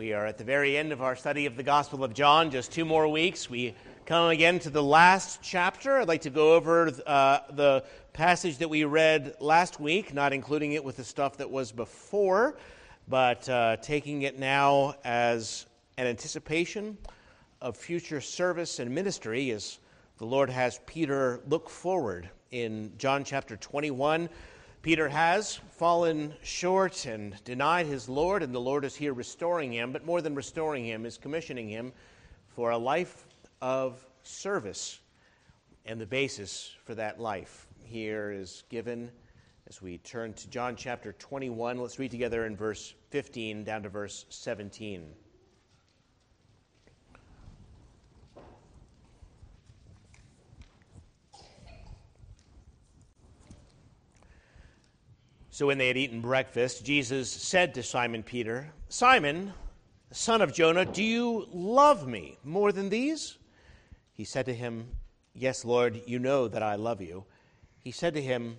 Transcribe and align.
We 0.00 0.14
are 0.14 0.24
at 0.24 0.38
the 0.38 0.44
very 0.44 0.78
end 0.78 0.92
of 0.92 1.02
our 1.02 1.14
study 1.14 1.44
of 1.44 1.58
the 1.58 1.62
Gospel 1.62 2.02
of 2.02 2.14
John, 2.14 2.50
just 2.50 2.72
two 2.72 2.86
more 2.86 3.06
weeks. 3.06 3.50
We 3.50 3.74
come 4.06 4.30
again 4.30 4.58
to 4.60 4.70
the 4.70 4.82
last 4.82 5.40
chapter. 5.42 5.98
I'd 5.98 6.08
like 6.08 6.22
to 6.22 6.30
go 6.30 6.54
over 6.54 6.90
uh, 7.06 7.40
the 7.50 7.84
passage 8.14 8.56
that 8.56 8.70
we 8.70 8.84
read 8.84 9.34
last 9.40 9.78
week, 9.78 10.14
not 10.14 10.32
including 10.32 10.72
it 10.72 10.82
with 10.82 10.96
the 10.96 11.04
stuff 11.04 11.36
that 11.36 11.50
was 11.50 11.70
before, 11.70 12.56
but 13.08 13.46
uh, 13.50 13.76
taking 13.82 14.22
it 14.22 14.38
now 14.38 14.94
as 15.04 15.66
an 15.98 16.06
anticipation 16.06 16.96
of 17.60 17.76
future 17.76 18.22
service 18.22 18.78
and 18.78 18.90
ministry 18.90 19.50
as 19.50 19.80
the 20.16 20.24
Lord 20.24 20.48
has 20.48 20.80
Peter 20.86 21.42
look 21.46 21.68
forward 21.68 22.30
in 22.52 22.90
John 22.96 23.22
chapter 23.22 23.54
21 23.54 24.30
Peter 24.82 25.10
has 25.10 25.56
fallen 25.72 26.32
short 26.42 27.04
and 27.04 27.36
denied 27.44 27.84
his 27.84 28.08
Lord, 28.08 28.42
and 28.42 28.54
the 28.54 28.60
Lord 28.60 28.82
is 28.86 28.96
here 28.96 29.12
restoring 29.12 29.70
him, 29.74 29.92
but 29.92 30.06
more 30.06 30.22
than 30.22 30.34
restoring 30.34 30.86
him, 30.86 31.04
is 31.04 31.18
commissioning 31.18 31.68
him 31.68 31.92
for 32.48 32.70
a 32.70 32.78
life 32.78 33.26
of 33.60 34.02
service. 34.22 35.00
And 35.84 36.00
the 36.00 36.06
basis 36.06 36.74
for 36.84 36.94
that 36.94 37.20
life 37.20 37.66
here 37.84 38.30
is 38.30 38.64
given 38.70 39.10
as 39.68 39.82
we 39.82 39.98
turn 39.98 40.32
to 40.32 40.48
John 40.48 40.76
chapter 40.76 41.12
21. 41.12 41.76
Let's 41.78 41.98
read 41.98 42.10
together 42.10 42.46
in 42.46 42.56
verse 42.56 42.94
15 43.10 43.64
down 43.64 43.82
to 43.82 43.90
verse 43.90 44.24
17. 44.30 45.12
So 55.60 55.66
when 55.66 55.76
they 55.76 55.88
had 55.88 55.98
eaten 55.98 56.22
breakfast, 56.22 56.86
Jesus 56.86 57.30
said 57.30 57.74
to 57.74 57.82
Simon 57.82 58.22
Peter, 58.22 58.72
Simon, 58.88 59.52
son 60.10 60.40
of 60.40 60.54
Jonah, 60.54 60.86
do 60.86 61.02
you 61.02 61.46
love 61.52 62.08
me 62.08 62.38
more 62.42 62.72
than 62.72 62.88
these? 62.88 63.36
He 64.14 64.24
said 64.24 64.46
to 64.46 64.54
him, 64.54 64.88
Yes, 65.34 65.62
Lord, 65.66 66.00
you 66.06 66.18
know 66.18 66.48
that 66.48 66.62
I 66.62 66.76
love 66.76 67.02
you. 67.02 67.24
He 67.78 67.90
said 67.90 68.14
to 68.14 68.22
him, 68.22 68.56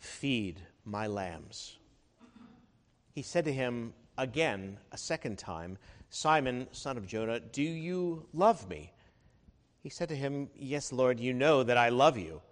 Feed 0.00 0.60
my 0.84 1.06
lambs. 1.06 1.76
He 3.14 3.22
said 3.22 3.44
to 3.44 3.52
him 3.52 3.94
again, 4.18 4.78
a 4.90 4.98
second 4.98 5.38
time, 5.38 5.78
Simon, 6.10 6.66
son 6.72 6.96
of 6.96 7.06
Jonah, 7.06 7.38
do 7.38 7.62
you 7.62 8.26
love 8.34 8.68
me? 8.68 8.92
He 9.80 9.90
said 9.90 10.08
to 10.08 10.16
him, 10.16 10.50
Yes, 10.56 10.92
Lord, 10.92 11.20
you 11.20 11.32
know 11.32 11.62
that 11.62 11.76
I 11.76 11.90
love 11.90 12.18
you. 12.18 12.42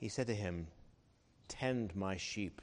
He 0.00 0.08
said 0.08 0.26
to 0.28 0.34
him, 0.34 0.68
Tend 1.48 1.94
my 1.94 2.16
sheep. 2.16 2.62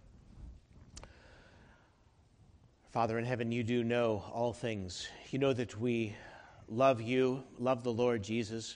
Father 2.91 3.17
in 3.17 3.23
heaven, 3.23 3.53
you 3.53 3.63
do 3.63 3.85
know 3.85 4.21
all 4.33 4.51
things. 4.51 5.07
You 5.29 5.39
know 5.39 5.53
that 5.53 5.79
we 5.79 6.13
love 6.67 6.99
you, 6.99 7.41
love 7.57 7.85
the 7.85 7.93
Lord 7.93 8.21
Jesus, 8.21 8.75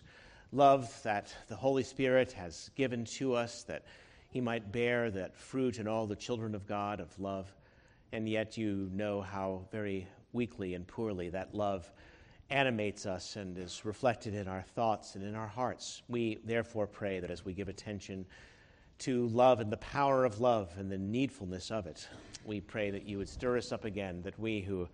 love 0.53 0.89
that 1.03 1.35
the 1.49 1.55
Holy 1.58 1.83
Spirit 1.83 2.31
has 2.31 2.71
given 2.75 3.03
to 3.03 3.33
us 3.33 3.63
that 3.63 3.83
he 4.30 4.39
might 4.39 4.71
bear 4.71 5.11
that 5.11 5.36
fruit 5.36 5.80
in 5.80 5.88
all 5.89 6.08
the 6.08 6.16
children 6.16 6.55
of 6.55 6.65
God 6.65 7.02
of 7.02 7.20
love. 7.20 7.53
And 8.14 8.30
yet 8.30 8.58
you 8.58 8.89
know 8.93 9.20
how 9.20 9.67
very 9.70 10.08
weakly 10.32 10.76
and 10.76 10.87
poorly 10.87 11.27
that 11.32 11.53
love 11.53 11.92
animates 12.49 13.05
us 13.05 13.36
and 13.36 13.58
is 13.58 13.83
reflected 13.83 14.33
in 14.33 14.47
our 14.47 14.61
thoughts 14.61 15.15
and 15.15 15.26
in 15.26 15.36
our 15.36 15.47
hearts. 15.47 16.03
We 16.08 16.39
therefore 16.45 16.87
pray 16.87 17.20
that 17.20 17.32
as 17.32 17.43
we 17.43 17.52
give 17.52 17.67
attention 17.67 18.26
to 18.99 19.27
love 19.27 19.59
and 19.59 19.70
the 19.70 19.77
power 19.77 20.23
of 20.23 20.39
love 20.39 20.71
and 20.77 20.89
the 20.89 20.97
needfulness 20.97 21.70
of 21.70 21.86
it, 21.86 22.08
we 22.45 22.61
pray 22.61 22.92
that 22.92 23.06
you 23.06 23.17
would 23.17 23.30
stir 23.30 23.58
us 23.58 23.72
up 23.72 23.86
again, 23.86 24.22
that 24.23 24.38
we 24.39 24.61
who 24.61 24.88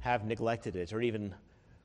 have 0.00 0.24
neglected 0.24 0.76
it 0.76 0.92
or 0.92 1.00
even 1.00 1.34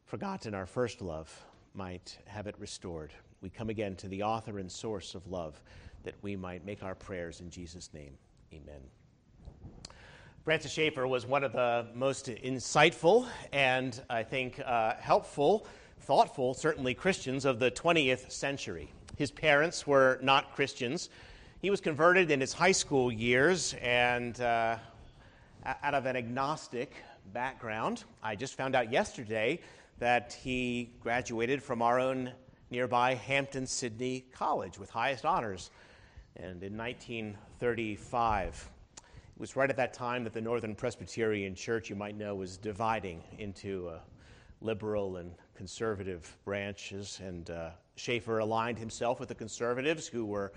forgotten 0.06 0.54
our 0.54 0.66
first 0.66 1.02
love 1.02 1.46
might 1.74 2.18
have 2.26 2.48
it 2.48 2.56
restored. 2.58 3.14
We 3.42 3.50
come 3.50 3.70
again 3.70 3.96
to 3.98 4.08
the 4.08 4.24
author 4.24 4.60
and 4.60 4.72
source 4.72 5.16
of 5.16 5.28
love, 5.28 5.62
that 6.04 6.16
we 6.22 6.36
might 6.36 6.66
make 6.66 6.84
our 6.84 6.96
prayers 6.96 7.40
in 7.40 7.50
Jesus' 7.50 7.90
name. 7.94 8.18
Amen. 8.54 8.82
Francis 10.44 10.72
Schaeffer 10.72 11.08
was 11.08 11.26
one 11.26 11.44
of 11.44 11.52
the 11.52 11.88
most 11.94 12.28
insightful 12.28 13.28
and 13.52 14.02
I 14.10 14.24
think 14.24 14.60
uh, 14.66 14.96
helpful, 14.96 15.68
thoughtful, 16.00 16.54
certainly 16.54 16.94
Christians 16.94 17.46
of 17.46 17.60
the 17.60 17.70
20th 17.70 18.32
century. 18.32 18.92
His 19.18 19.32
parents 19.32 19.86
were 19.86 20.18
not 20.22 20.56
Christians. 20.56 21.10
He 21.62 21.70
was 21.70 21.82
converted 21.82 22.32
in 22.32 22.40
his 22.40 22.54
high 22.54 22.72
school 22.72 23.12
years 23.12 23.76
and 23.82 24.40
uh, 24.40 24.78
out 25.66 25.94
of 25.94 26.06
an 26.06 26.16
agnostic 26.16 26.94
background. 27.34 28.04
I 28.24 28.36
just 28.36 28.56
found 28.56 28.76
out 28.76 28.92
yesterday 28.92 29.60
that 30.00 30.34
he 30.34 30.92
graduated 31.02 31.62
from 31.62 31.82
our 31.82 32.00
own 32.00 32.32
nearby 32.72 33.16
Hampden-Sydney 33.16 34.26
College 34.34 34.80
with 34.80 34.90
highest 34.90 35.26
honors. 35.26 35.72
And 36.36 36.64
in 36.64 36.78
1935, 36.78 38.70
it 38.96 39.40
was 39.40 39.56
right 39.56 39.70
at 39.70 39.78
that 39.78 39.94
time 39.94 40.24
that 40.24 40.34
the 40.34 40.42
Northern 40.42 40.76
Presbyterian 40.76 41.56
Church, 41.56 41.90
you 41.90 41.96
might 41.96 42.18
know, 42.18 42.36
was 42.36 42.58
dividing 42.58 43.22
into 43.38 43.90
uh, 43.90 44.00
liberal 44.62 45.18
and 45.18 45.34
conservative 45.56 46.38
branches. 46.46 47.20
And 47.22 47.50
uh, 47.50 47.72
Schaeffer 47.96 48.40
aligned 48.40 48.78
himself 48.78 49.20
with 49.20 49.28
the 49.28 49.36
conservatives 49.36 50.08
who 50.08 50.26
were 50.26 50.54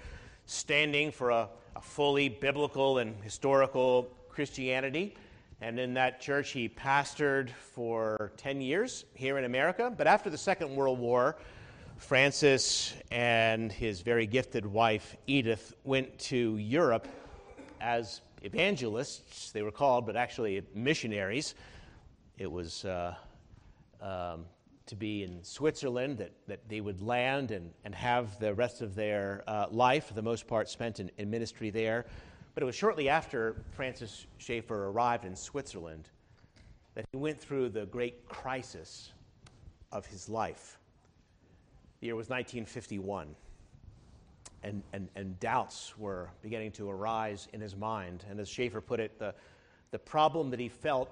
standing 0.47 1.11
for 1.11 1.31
a, 1.31 1.49
a 1.75 1.81
fully 1.81 2.29
biblical 2.29 2.99
and 2.99 3.21
historical 3.23 4.09
Christianity. 4.33 5.15
And 5.61 5.79
in 5.79 5.95
that 5.95 6.21
church, 6.21 6.51
he 6.51 6.69
pastored 6.69 7.51
for 7.51 8.33
10 8.37 8.61
years 8.61 9.05
here 9.15 9.39
in 9.39 9.45
America. 9.45 9.93
But 9.97 10.07
after 10.07 10.29
the 10.29 10.39
Second 10.39 10.75
World 10.75 10.99
War, 10.99 11.37
Francis 11.99 12.95
and 13.13 13.71
his 13.71 14.01
very 14.01 14.27
gifted 14.27 14.67
wife, 14.67 15.17
Edith, 15.29 15.75
went 15.85 16.19
to 16.19 16.57
Europe 16.57 17.07
as 17.81 18.23
evangelists, 18.43 19.53
they 19.53 19.63
were 19.63 19.71
called, 19.71 20.05
but 20.05 20.17
actually 20.17 20.63
missionaries. 20.75 21.55
It 22.39 22.51
was 22.51 22.85
uh, 22.85 23.15
um, 24.01 24.47
to 24.87 24.97
be 24.97 25.23
in 25.23 25.45
Switzerland 25.45 26.19
that, 26.19 26.33
that 26.49 26.69
they 26.69 26.81
would 26.81 27.01
land 27.01 27.53
and, 27.53 27.71
and 27.85 27.95
have 27.95 28.39
the 28.41 28.53
rest 28.53 28.83
of 28.83 28.95
their 28.95 29.45
uh, 29.47 29.67
life, 29.71 30.07
for 30.07 30.15
the 30.15 30.23
most 30.23 30.49
part, 30.49 30.69
spent 30.69 30.99
in, 30.99 31.11
in 31.19 31.31
ministry 31.31 31.71
there. 31.71 32.05
But 32.55 32.63
it 32.63 32.67
was 32.67 32.75
shortly 32.75 33.09
after 33.09 33.57
Francis 33.71 34.27
Schaeffer 34.39 34.89
arrived 34.89 35.25
in 35.25 35.35
Switzerland 35.35 36.09
that 36.95 37.07
he 37.13 37.17
went 37.17 37.41
through 37.41 37.71
the 37.71 37.87
great 37.87 38.29
crisis 38.29 39.13
of 39.91 40.05
his 40.07 40.29
life. 40.29 40.79
The 42.01 42.07
year 42.07 42.17
was 42.17 42.29
1951, 42.29 43.35
and, 44.63 44.83
and, 44.93 45.09
and 45.15 45.39
doubts 45.41 45.97
were 45.97 46.29
beginning 46.43 46.73
to 46.73 46.91
arise 46.91 47.49
in 47.53 47.61
his 47.61 47.75
mind. 47.75 48.25
And 48.29 48.39
as 48.39 48.49
Schaeffer 48.49 48.81
put 48.81 49.01
it, 49.01 49.19
the, 49.19 49.35
the 49.91 49.99
problem 49.99 50.51
that 50.51 50.61
he 50.61 50.69
felt 50.69 51.11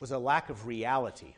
was 0.00 0.12
a 0.12 0.18
lack 0.18 0.48
of 0.48 0.66
reality 0.66 1.34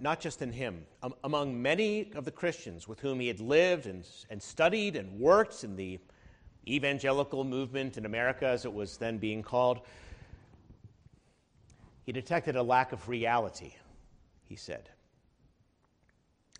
not 0.00 0.20
just 0.20 0.42
in 0.42 0.52
him, 0.52 0.86
um, 1.02 1.14
among 1.24 1.60
many 1.60 2.10
of 2.14 2.24
the 2.24 2.30
Christians 2.30 2.88
with 2.88 3.00
whom 3.00 3.20
he 3.20 3.28
had 3.28 3.40
lived 3.40 3.86
and, 3.86 4.06
and 4.30 4.42
studied 4.42 4.96
and 4.96 5.18
worked 5.18 5.64
in 5.64 5.76
the 5.76 5.98
evangelical 6.66 7.44
movement 7.44 7.98
in 7.98 8.06
America, 8.06 8.46
as 8.46 8.64
it 8.64 8.72
was 8.72 8.96
then 8.96 9.18
being 9.18 9.42
called, 9.42 9.80
he 12.04 12.12
detected 12.12 12.56
a 12.56 12.62
lack 12.62 12.92
of 12.92 13.08
reality, 13.08 13.74
he 14.44 14.56
said. 14.56 14.88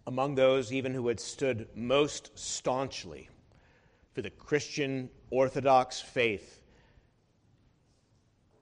Among 0.06 0.34
those 0.34 0.72
even 0.72 0.92
who 0.92 1.08
had 1.08 1.20
stood 1.20 1.68
most 1.74 2.38
staunchly 2.38 3.28
for 4.12 4.20
the 4.20 4.30
Christian 4.30 5.08
Orthodox 5.30 6.00
faith, 6.00 6.60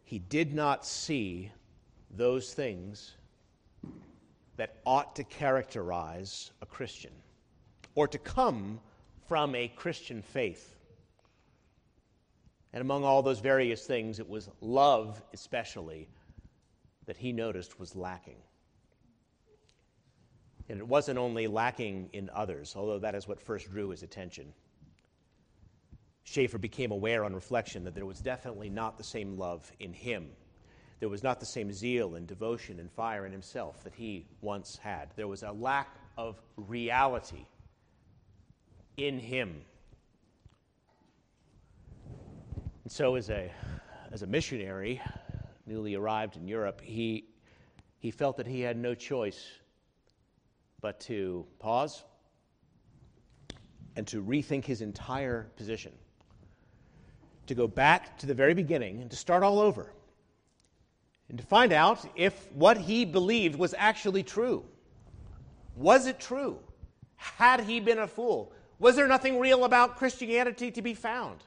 he 0.05 0.19
did 0.21 0.55
not 0.55 0.87
see 0.87 1.51
those 2.11 2.55
things 2.55 3.17
that 4.57 4.77
ought 4.85 5.17
to 5.17 5.25
characterize 5.25 6.51
a 6.61 6.67
Christian 6.67 7.13
or 7.95 8.09
to 8.09 8.19
come 8.19 8.81
from 9.29 9.55
a 9.55 9.69
Christian 9.69 10.23
faith. 10.23 10.77
And 12.73 12.81
among 12.81 13.05
all 13.05 13.23
those 13.23 13.41
various 13.41 13.87
things, 13.87 14.19
it 14.19 14.29
was 14.29 14.49
love, 14.61 15.23
especially, 15.33 16.09
that 17.07 17.17
he 17.17 17.33
noticed 17.33 17.79
was 17.79 17.95
lacking. 17.95 18.37
And 20.69 20.79
it 20.79 20.87
wasn't 20.87 21.19
only 21.19 21.49
lacking 21.49 22.11
in 22.13 22.31
others, 22.33 22.75
although 22.77 23.01
that 23.01 23.15
is 23.15 23.29
what 23.29 23.41
first 23.41 23.71
drew 23.71 23.91
his 23.91 24.03
attention. 24.03 24.53
Schaeffer 26.25 26.59
became 26.59 26.93
aware 26.93 27.25
on 27.25 27.35
reflection 27.35 27.85
that 27.85 27.95
there 27.95 28.07
was 28.07 28.21
definitely 28.21 28.71
not 28.71 28.97
the 28.97 29.05
same 29.05 29.37
love 29.37 29.71
in 29.81 29.93
him. 29.93 30.31
There 31.03 31.09
was 31.09 31.25
not 31.25 31.41
the 31.41 31.47
same 31.47 31.73
zeal 31.73 32.15
and 32.15 32.29
devotion 32.29 32.79
and 32.79 32.89
fire 32.89 33.27
in 33.27 33.33
himself 33.33 33.83
that 33.83 33.93
he 33.93 34.25
once 34.41 34.77
had. 34.77 35.09
There 35.17 35.27
was 35.27 35.43
a 35.43 35.51
lack 35.51 35.97
of 36.17 36.41
reality 36.57 37.45
in 38.97 39.19
him. 39.19 39.63
And 42.85 42.93
so, 42.93 43.17
as 43.17 43.31
a, 43.31 43.51
as 44.13 44.23
a 44.23 44.29
missionary, 44.29 45.01
newly 45.67 45.97
arrived 45.97 46.37
in 46.37 46.47
Europe, 46.47 46.81
he, 46.81 47.25
he 47.99 48.13
felt 48.13 48.37
that 48.37 48.47
he 48.47 48.61
had 48.61 48.77
no 48.77 48.95
choice 48.95 49.45
but 50.81 51.01
to 51.01 51.45
pause 51.59 52.05
and 53.97 54.07
to 54.07 54.23
rethink 54.23 54.67
his 54.67 54.83
entire 54.83 55.51
position, 55.57 55.91
to 57.49 57.57
go 57.57 57.67
back 57.67 58.17
to 58.19 58.27
the 58.27 58.35
very 58.35 58.55
beginning 58.55 59.03
and 59.03 59.11
to 59.11 59.17
start 59.17 59.43
all 59.43 59.59
over, 59.59 59.93
and 61.33 61.41
to 61.41 61.47
find 61.47 61.73
out 61.73 62.05
if 62.15 62.53
what 62.53 62.77
he 62.77 63.07
believed 63.07 63.59
was 63.59 63.75
actually 63.79 64.23
true. 64.23 64.65
Was 65.77 66.07
it 66.07 66.21
true? 66.21 66.59
Had 67.17 67.61
he 67.61 67.81
been 67.81 67.99
a 67.99 68.07
fool? 68.07 68.53
Was 68.79 68.97
there 68.97 69.09
nothing 69.09 69.41
real 69.41 69.65
about 69.65 69.97
Christianity 69.97 70.71
to 70.71 70.83
be 70.83 70.93
found? 70.93 71.39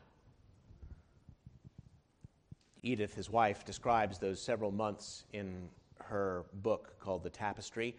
Edith, 2.82 3.14
his 3.14 3.30
wife, 3.30 3.64
describes 3.64 4.18
those 4.18 4.42
several 4.42 4.72
months 4.72 5.24
in 5.34 5.70
her 6.04 6.46
book 6.52 7.00
called 7.00 7.22
The 7.22 7.30
Tapestry. 7.30 7.96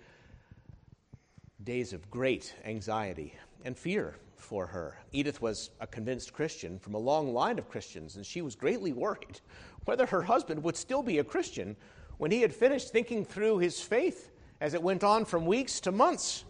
Days 1.63 1.93
of 1.93 2.11
great 2.11 2.53
anxiety 2.65 3.33
and 3.67 3.77
fear 3.77 4.15
for 4.37 4.65
her. 4.69 4.97
Edith 5.11 5.43
was 5.43 5.71
a 5.81 5.89
convinced 5.89 6.33
Christian 6.33 6.79
from 6.79 6.95
a 6.95 6.99
long 6.99 7.35
line 7.35 7.59
of 7.59 7.69
Christians, 7.69 8.15
and 8.15 8.25
she 8.25 8.41
was 8.41 8.55
greatly 8.55 8.93
worried 8.93 9.41
whether 9.87 10.07
her 10.07 10.23
husband 10.23 10.63
would 10.63 10.77
still 10.77 11.03
be 11.03 11.19
a 11.19 11.25
Christian 11.25 11.77
when 12.19 12.31
he 12.31 12.41
had 12.41 12.55
finished 12.55 12.93
thinking 12.93 13.25
through 13.25 13.59
his 13.59 13.81
faith 13.81 14.31
as 14.61 14.73
it 14.73 14.83
went 14.83 15.03
on 15.05 15.25
from 15.25 15.47
weeks 15.47 15.81
to 15.81 15.93
months. 15.93 16.45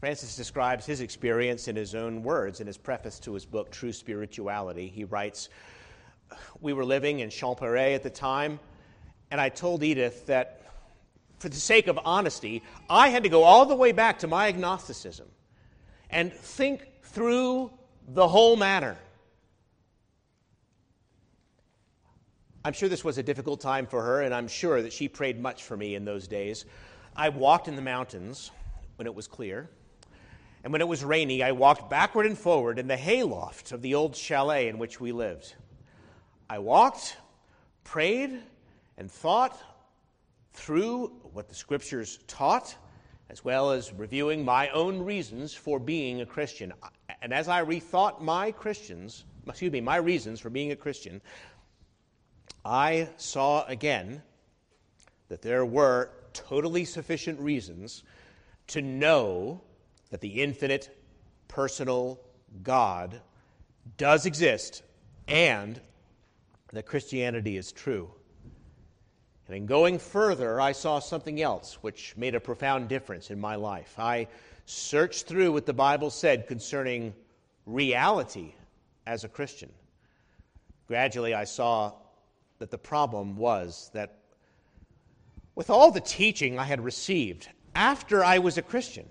Francis 0.00 0.36
describes 0.36 0.84
his 0.84 1.00
experience 1.00 1.68
in 1.68 1.76
his 1.76 1.94
own 1.94 2.22
words 2.22 2.60
in 2.60 2.66
his 2.66 2.76
preface 2.76 3.18
to 3.20 3.32
his 3.32 3.46
book, 3.46 3.70
True 3.70 3.92
Spirituality. 3.92 4.88
He 4.88 5.04
writes, 5.04 5.48
we 6.60 6.72
were 6.72 6.84
living 6.84 7.20
in 7.20 7.28
Champéry 7.28 7.94
at 7.94 8.02
the 8.02 8.10
time, 8.10 8.58
and 9.30 9.40
I 9.40 9.48
told 9.48 9.84
Edith 9.84 10.26
that 10.26 10.62
for 11.38 11.48
the 11.48 11.56
sake 11.56 11.86
of 11.86 11.98
honesty, 12.04 12.62
I 12.90 13.08
had 13.08 13.22
to 13.22 13.28
go 13.28 13.44
all 13.44 13.66
the 13.66 13.76
way 13.76 13.92
back 13.92 14.18
to 14.20 14.26
my 14.26 14.48
agnosticism 14.48 15.28
and 16.14 16.32
think 16.32 16.86
through 17.02 17.72
the 18.08 18.26
whole 18.26 18.56
matter. 18.56 18.96
I'm 22.64 22.72
sure 22.72 22.88
this 22.88 23.04
was 23.04 23.18
a 23.18 23.22
difficult 23.22 23.60
time 23.60 23.86
for 23.86 24.00
her, 24.00 24.22
and 24.22 24.32
I'm 24.32 24.48
sure 24.48 24.80
that 24.80 24.92
she 24.92 25.08
prayed 25.08 25.38
much 25.38 25.64
for 25.64 25.76
me 25.76 25.96
in 25.96 26.04
those 26.04 26.26
days. 26.28 26.64
I 27.14 27.28
walked 27.28 27.68
in 27.68 27.74
the 27.76 27.82
mountains 27.82 28.52
when 28.96 29.06
it 29.06 29.14
was 29.14 29.26
clear, 29.26 29.68
and 30.62 30.72
when 30.72 30.80
it 30.80 30.88
was 30.88 31.04
rainy, 31.04 31.42
I 31.42 31.50
walked 31.52 31.90
backward 31.90 32.26
and 32.26 32.38
forward 32.38 32.78
in 32.78 32.86
the 32.86 32.96
hayloft 32.96 33.72
of 33.72 33.82
the 33.82 33.96
old 33.96 34.16
chalet 34.16 34.68
in 34.68 34.78
which 34.78 35.00
we 35.00 35.10
lived. 35.10 35.54
I 36.48 36.60
walked, 36.60 37.16
prayed, 37.82 38.40
and 38.96 39.10
thought 39.10 39.60
through 40.52 41.08
what 41.32 41.48
the 41.48 41.54
scriptures 41.56 42.20
taught, 42.28 42.76
as 43.34 43.44
well 43.44 43.72
as 43.72 43.92
reviewing 43.92 44.44
my 44.44 44.68
own 44.68 45.02
reasons 45.02 45.52
for 45.52 45.80
being 45.80 46.20
a 46.20 46.26
Christian. 46.26 46.72
And 47.20 47.34
as 47.34 47.48
I 47.48 47.64
rethought 47.64 48.20
my 48.20 48.52
Christians, 48.52 49.24
excuse 49.48 49.72
me, 49.72 49.80
my 49.80 49.96
reasons 49.96 50.38
for 50.38 50.50
being 50.50 50.70
a 50.70 50.76
Christian, 50.76 51.20
I 52.64 53.08
saw 53.16 53.64
again 53.66 54.22
that 55.30 55.42
there 55.42 55.66
were 55.66 56.10
totally 56.32 56.84
sufficient 56.84 57.40
reasons 57.40 58.04
to 58.68 58.80
know 58.80 59.60
that 60.10 60.20
the 60.20 60.40
infinite 60.40 60.96
personal 61.48 62.20
God 62.62 63.20
does 63.96 64.26
exist 64.26 64.84
and 65.26 65.80
that 66.72 66.86
Christianity 66.86 67.56
is 67.56 67.72
true. 67.72 68.12
And 69.46 69.56
in 69.56 69.66
going 69.66 69.98
further, 69.98 70.60
I 70.60 70.72
saw 70.72 70.98
something 70.98 71.40
else 71.40 71.78
which 71.82 72.16
made 72.16 72.34
a 72.34 72.40
profound 72.40 72.88
difference 72.88 73.30
in 73.30 73.38
my 73.38 73.56
life. 73.56 73.98
I 73.98 74.28
searched 74.64 75.26
through 75.26 75.52
what 75.52 75.66
the 75.66 75.74
Bible 75.74 76.10
said 76.10 76.46
concerning 76.46 77.14
reality 77.66 78.54
as 79.06 79.24
a 79.24 79.28
Christian. 79.28 79.70
Gradually, 80.86 81.34
I 81.34 81.44
saw 81.44 81.92
that 82.58 82.70
the 82.70 82.78
problem 82.78 83.36
was 83.36 83.90
that 83.92 84.18
with 85.54 85.70
all 85.70 85.90
the 85.90 86.00
teaching 86.00 86.58
I 86.58 86.64
had 86.64 86.82
received 86.82 87.48
after 87.74 88.24
I 88.24 88.38
was 88.38 88.56
a 88.56 88.62
Christian, 88.62 89.06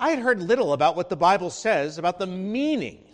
I 0.00 0.10
had 0.10 0.18
heard 0.18 0.42
little 0.42 0.72
about 0.72 0.96
what 0.96 1.08
the 1.08 1.16
Bible 1.16 1.50
says 1.50 1.98
about 1.98 2.18
the 2.18 2.26
meaning 2.26 3.04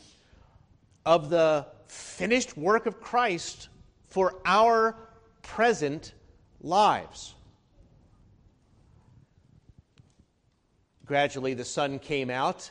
of 1.04 1.28
the 1.28 1.66
finished 1.86 2.56
work 2.56 2.86
of 2.86 3.00
Christ 3.00 3.68
for 4.06 4.36
our 4.46 4.96
present 5.42 6.14
lives. 6.60 7.34
Gradually, 11.04 11.54
the 11.54 11.64
sun 11.64 11.98
came 11.98 12.30
out 12.30 12.70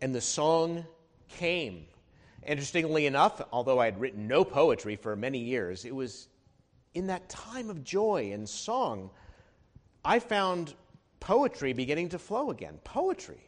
and 0.00 0.14
the 0.14 0.20
song 0.20 0.84
came. 1.28 1.86
Interestingly 2.46 3.06
enough, 3.06 3.40
although 3.52 3.78
I 3.78 3.86
had 3.86 4.00
written 4.00 4.26
no 4.26 4.44
poetry 4.44 4.96
for 4.96 5.16
many 5.16 5.38
years, 5.38 5.84
it 5.84 5.94
was 5.94 6.28
in 6.94 7.06
that 7.06 7.28
time 7.28 7.70
of 7.70 7.84
joy 7.84 8.32
and 8.32 8.48
song 8.48 9.10
I 10.04 10.18
found 10.18 10.74
poetry 11.20 11.72
beginning 11.72 12.08
to 12.10 12.18
flow 12.18 12.50
again. 12.50 12.78
Poetry 12.84 13.40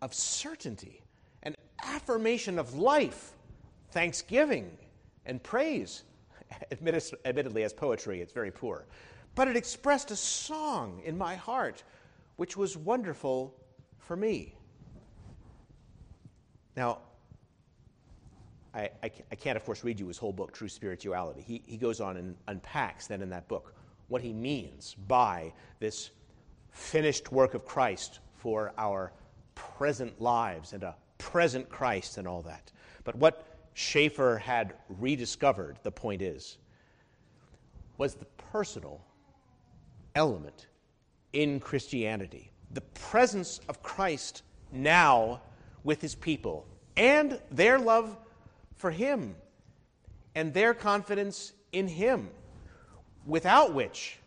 of 0.00 0.14
certainty, 0.14 1.02
an 1.42 1.54
affirmation 1.82 2.58
of 2.58 2.74
life 2.74 3.32
thanksgiving 3.90 4.70
and 5.26 5.42
praise. 5.42 6.02
Admittedly, 6.70 7.64
as 7.64 7.72
poetry, 7.72 8.20
it's 8.20 8.32
very 8.32 8.50
poor. 8.50 8.86
But 9.34 9.48
it 9.48 9.56
expressed 9.56 10.10
a 10.10 10.16
song 10.16 11.02
in 11.04 11.16
my 11.16 11.34
heart, 11.34 11.82
which 12.36 12.56
was 12.56 12.76
wonderful 12.76 13.54
for 13.98 14.16
me. 14.16 14.54
Now, 16.76 16.98
I, 18.74 18.90
I, 19.02 19.08
can't, 19.08 19.56
of 19.56 19.64
course, 19.64 19.82
read 19.84 19.98
you 19.98 20.06
his 20.08 20.18
whole 20.18 20.32
book, 20.32 20.52
True 20.52 20.68
Spirituality. 20.68 21.40
He, 21.40 21.62
he 21.66 21.78
goes 21.78 22.00
on 22.00 22.18
and 22.18 22.36
unpacks 22.46 23.06
then 23.06 23.22
in 23.22 23.30
that 23.30 23.48
book 23.48 23.74
what 24.08 24.20
he 24.20 24.32
means 24.32 24.94
by 25.08 25.52
this 25.80 26.10
finished 26.70 27.32
work 27.32 27.54
of 27.54 27.64
Christ 27.64 28.20
for 28.36 28.72
our 28.76 29.12
present 29.54 30.20
lives 30.20 30.74
and 30.74 30.82
a 30.82 30.94
present 31.16 31.68
Christ 31.70 32.18
and 32.18 32.28
all 32.28 32.42
that. 32.42 32.70
But 33.04 33.16
what 33.16 33.55
Schaeffer 33.78 34.38
had 34.38 34.72
rediscovered, 34.88 35.76
the 35.82 35.92
point 35.92 36.22
is, 36.22 36.56
was 37.98 38.14
the 38.14 38.24
personal 38.50 39.02
element 40.14 40.68
in 41.34 41.60
Christianity. 41.60 42.50
The 42.70 42.80
presence 42.80 43.60
of 43.68 43.82
Christ 43.82 44.44
now 44.72 45.42
with 45.84 46.00
his 46.00 46.14
people 46.14 46.66
and 46.96 47.38
their 47.50 47.78
love 47.78 48.16
for 48.76 48.90
him 48.90 49.36
and 50.34 50.54
their 50.54 50.72
confidence 50.72 51.52
in 51.70 51.86
him, 51.86 52.30
without 53.26 53.74
which 53.74 54.18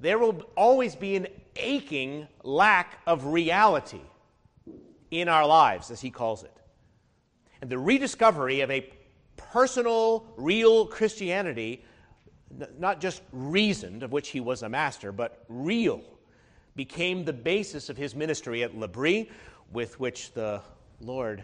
there 0.00 0.18
will 0.18 0.40
always 0.56 0.96
be 0.96 1.16
an 1.16 1.26
aching 1.54 2.26
lack 2.42 3.00
of 3.06 3.26
reality 3.26 4.00
in 5.10 5.28
our 5.28 5.46
lives, 5.46 5.90
as 5.90 6.00
he 6.00 6.08
calls 6.08 6.44
it 6.44 6.59
and 7.60 7.70
the 7.70 7.78
rediscovery 7.78 8.60
of 8.60 8.70
a 8.70 8.90
personal, 9.36 10.26
real 10.36 10.86
Christianity, 10.86 11.84
not 12.78 13.00
just 13.00 13.22
reasoned, 13.32 14.02
of 14.02 14.12
which 14.12 14.28
he 14.28 14.40
was 14.40 14.62
a 14.62 14.68
master, 14.68 15.12
but 15.12 15.44
real, 15.48 16.02
became 16.76 17.24
the 17.24 17.32
basis 17.32 17.88
of 17.88 17.96
his 17.96 18.14
ministry 18.14 18.62
at 18.62 18.76
L'Abri, 18.76 19.30
with 19.72 19.98
which 20.00 20.32
the 20.32 20.60
Lord 21.00 21.42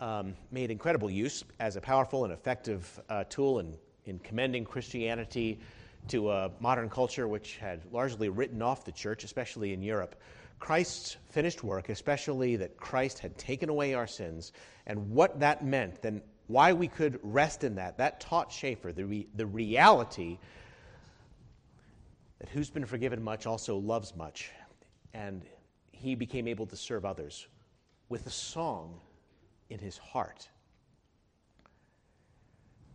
um, 0.00 0.34
made 0.50 0.70
incredible 0.70 1.10
use 1.10 1.44
as 1.60 1.76
a 1.76 1.80
powerful 1.80 2.24
and 2.24 2.32
effective 2.32 3.00
uh, 3.08 3.24
tool 3.24 3.60
in, 3.60 3.74
in 4.06 4.18
commending 4.20 4.64
Christianity 4.64 5.60
to 6.08 6.30
a 6.30 6.50
modern 6.60 6.90
culture 6.90 7.28
which 7.28 7.56
had 7.58 7.80
largely 7.92 8.28
written 8.28 8.60
off 8.60 8.84
the 8.84 8.92
church, 8.92 9.22
especially 9.22 9.72
in 9.72 9.82
Europe. 9.82 10.16
Christ's 10.62 11.16
finished 11.30 11.64
work, 11.64 11.88
especially 11.88 12.54
that 12.54 12.76
Christ 12.76 13.18
had 13.18 13.36
taken 13.36 13.68
away 13.68 13.94
our 13.94 14.06
sins, 14.06 14.52
and 14.86 15.10
what 15.10 15.40
that 15.40 15.64
meant, 15.64 16.00
then 16.02 16.22
why 16.46 16.72
we 16.72 16.86
could 16.86 17.18
rest 17.24 17.64
in 17.64 17.74
that, 17.74 17.98
that 17.98 18.20
taught 18.20 18.52
Schaeffer 18.52 18.92
the, 18.92 19.04
re- 19.04 19.26
the 19.34 19.44
reality 19.44 20.38
that 22.38 22.48
who's 22.50 22.70
been 22.70 22.86
forgiven 22.86 23.20
much 23.20 23.44
also 23.44 23.76
loves 23.76 24.14
much. 24.14 24.52
And 25.12 25.42
he 25.90 26.14
became 26.14 26.46
able 26.46 26.66
to 26.66 26.76
serve 26.76 27.04
others 27.04 27.48
with 28.08 28.24
a 28.28 28.30
song 28.30 29.00
in 29.68 29.80
his 29.80 29.98
heart. 29.98 30.48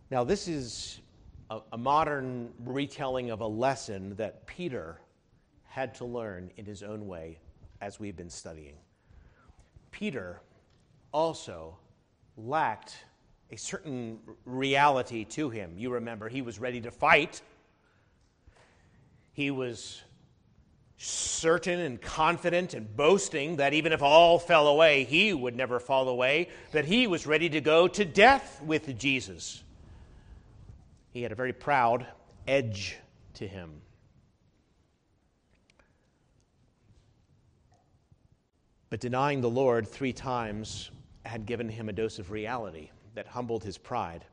Now, 0.09 0.23
this 0.23 0.47
is 0.47 1.01
a, 1.49 1.59
a, 1.73 1.77
modern 1.77 2.53
retelling 2.63 3.29
of 3.29 3.41
a 3.41 3.47
lesson 3.47 4.15
that 4.15 4.47
Peter 4.47 5.01
had 5.65 5.95
to 5.95 6.05
learn 6.05 6.49
in 6.55 6.63
his 6.63 6.81
own 6.81 7.07
way 7.07 7.39
as 7.81 7.99
we've 7.99 8.15
been 8.15 8.29
studying. 8.29 8.75
Peter 9.91 10.41
also 11.11 11.77
lacked 12.35 12.95
a 13.51 13.55
certain 13.55 14.19
reality 14.45 15.23
to 15.23 15.49
him. 15.49 15.73
You 15.77 15.91
remember, 15.91 16.29
he 16.29 16.41
was 16.41 16.59
ready 16.59 16.81
to 16.81 16.91
fight. 16.91 17.41
He 19.33 19.51
was 19.51 20.01
certain 20.97 21.79
and 21.79 22.01
confident 22.01 22.73
and 22.73 22.95
boasting 22.95 23.57
that 23.57 23.73
even 23.73 23.93
if 23.93 24.01
all 24.01 24.39
fell 24.39 24.67
away, 24.67 25.03
he 25.03 25.33
would 25.33 25.55
never 25.55 25.79
fall 25.79 26.09
away, 26.09 26.49
that 26.71 26.85
he 26.85 27.07
was 27.07 27.27
ready 27.27 27.49
to 27.49 27.61
go 27.61 27.87
to 27.87 28.03
death 28.03 28.61
with 28.63 28.97
Jesus. 28.97 29.63
He 31.11 31.21
had 31.21 31.31
a 31.31 31.35
very 31.35 31.53
proud 31.53 32.05
edge 32.47 32.97
to 33.35 33.47
him. 33.47 33.81
But 38.89 39.01
denying 39.01 39.41
the 39.41 39.49
Lord 39.49 39.87
three 39.87 40.13
times 40.13 40.91
had 41.25 41.45
given 41.45 41.67
him 41.67 41.89
a 41.89 41.93
dose 41.93 42.19
of 42.19 42.31
reality 42.31 42.89
that 43.15 43.27
humbled 43.27 43.63
his 43.63 43.77
pride 43.77 44.23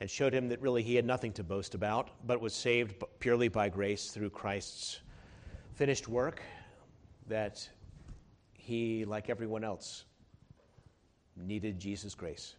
and 0.00 0.10
showed 0.10 0.34
him 0.34 0.48
that 0.48 0.60
really 0.60 0.82
he 0.82 0.94
had 0.94 1.06
nothing 1.06 1.32
to 1.32 1.42
boast 1.42 1.74
about, 1.74 2.10
but 2.26 2.40
was 2.40 2.54
saved 2.54 3.02
purely 3.18 3.48
by 3.48 3.68
grace 3.68 4.10
through 4.10 4.30
Christ's 4.30 5.00
finished 5.74 6.06
work, 6.06 6.42
that 7.26 7.68
he, 8.52 9.04
like 9.06 9.30
everyone 9.30 9.64
else, 9.64 10.04
needed 11.36 11.78
Jesus' 11.78 12.14
grace. 12.14 12.56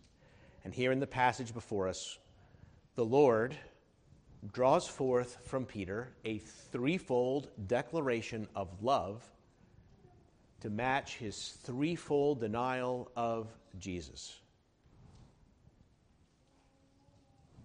And 0.63 0.73
here 0.73 0.91
in 0.91 0.99
the 0.99 1.07
passage 1.07 1.53
before 1.53 1.87
us, 1.87 2.17
the 2.95 3.05
Lord 3.05 3.55
draws 4.51 4.87
forth 4.87 5.37
from 5.45 5.65
Peter 5.65 6.09
a 6.25 6.39
threefold 6.39 7.49
declaration 7.67 8.47
of 8.55 8.81
love 8.81 9.23
to 10.61 10.69
match 10.69 11.17
his 11.17 11.57
threefold 11.63 12.41
denial 12.41 13.11
of 13.15 13.47
Jesus. 13.79 14.35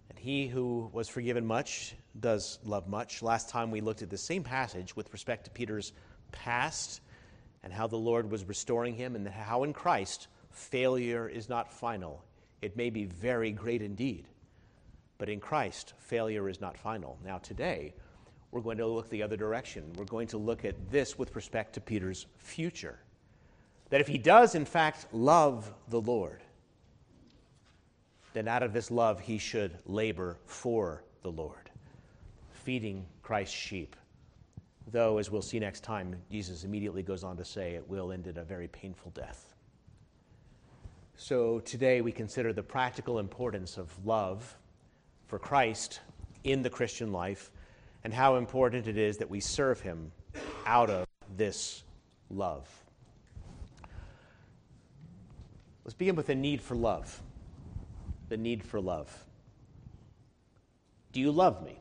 And 0.09 0.17
he 0.17 0.47
who 0.47 0.89
was 0.93 1.09
forgiven 1.09 1.45
much 1.45 1.95
does 2.19 2.59
love 2.63 2.87
much. 2.87 3.21
Last 3.21 3.49
time 3.49 3.71
we 3.71 3.81
looked 3.81 4.01
at 4.01 4.09
the 4.09 4.17
same 4.17 4.43
passage 4.43 4.95
with 4.95 5.11
respect 5.11 5.45
to 5.45 5.51
Peter's 5.51 5.91
past 6.31 7.01
and 7.63 7.73
how 7.73 7.87
the 7.87 7.97
Lord 7.97 8.29
was 8.29 8.45
restoring 8.45 8.93
him, 8.93 9.15
and 9.15 9.27
how 9.27 9.63
in 9.63 9.73
Christ 9.73 10.27
failure 10.51 11.27
is 11.27 11.49
not 11.49 11.73
final. 11.73 12.23
It 12.61 12.77
may 12.77 12.91
be 12.91 13.05
very 13.05 13.51
great 13.51 13.81
indeed, 13.81 14.27
but 15.17 15.29
in 15.29 15.39
Christ 15.39 15.93
failure 15.97 16.47
is 16.47 16.61
not 16.61 16.77
final. 16.77 17.17
Now, 17.25 17.39
today, 17.39 17.95
we're 18.55 18.61
going 18.61 18.77
to 18.77 18.87
look 18.87 19.09
the 19.09 19.21
other 19.21 19.35
direction. 19.35 19.83
We're 19.97 20.05
going 20.05 20.27
to 20.27 20.37
look 20.37 20.63
at 20.63 20.89
this 20.89 21.19
with 21.19 21.35
respect 21.35 21.73
to 21.73 21.81
Peter's 21.81 22.25
future. 22.37 22.97
That 23.89 23.99
if 23.99 24.07
he 24.07 24.17
does, 24.17 24.55
in 24.55 24.63
fact, 24.63 25.07
love 25.11 25.73
the 25.89 25.99
Lord, 25.99 26.41
then 28.31 28.47
out 28.47 28.63
of 28.63 28.71
this 28.71 28.89
love 28.89 29.19
he 29.19 29.39
should 29.39 29.77
labor 29.85 30.37
for 30.45 31.03
the 31.21 31.31
Lord, 31.33 31.69
feeding 32.53 33.05
Christ's 33.23 33.53
sheep. 33.53 33.97
Though, 34.89 35.17
as 35.17 35.29
we'll 35.29 35.41
see 35.41 35.59
next 35.59 35.83
time, 35.83 36.15
Jesus 36.31 36.63
immediately 36.63 37.03
goes 37.03 37.25
on 37.25 37.35
to 37.35 37.43
say 37.43 37.75
it 37.75 37.89
will 37.89 38.13
end 38.13 38.25
in 38.25 38.37
a 38.37 38.45
very 38.45 38.69
painful 38.69 39.11
death. 39.11 39.53
So 41.17 41.59
today 41.59 41.99
we 41.99 42.13
consider 42.13 42.53
the 42.53 42.63
practical 42.63 43.19
importance 43.19 43.77
of 43.77 43.93
love 44.05 44.57
for 45.27 45.39
Christ 45.39 45.99
in 46.45 46.61
the 46.61 46.69
Christian 46.69 47.11
life 47.11 47.51
and 48.05 48.13
how 48.13 48.35
important 48.35 48.87
it 48.87 48.99
is 48.99 49.17
that 49.17 49.31
we 49.31 49.39
serve 49.39 49.81
Him 49.81 50.11
out 50.67 50.91
of 50.91 51.07
this 51.35 51.83
love. 52.29 52.69
Let's 55.83 55.95
begin 55.95 56.15
with 56.15 56.27
the 56.27 56.35
need 56.35 56.61
for 56.61 56.75
love. 56.75 57.19
The 58.29 58.37
need 58.37 58.63
for 58.63 58.79
love. 58.79 59.11
Do 61.13 61.19
you 61.19 61.31
love 61.31 61.65
me? 61.65 61.79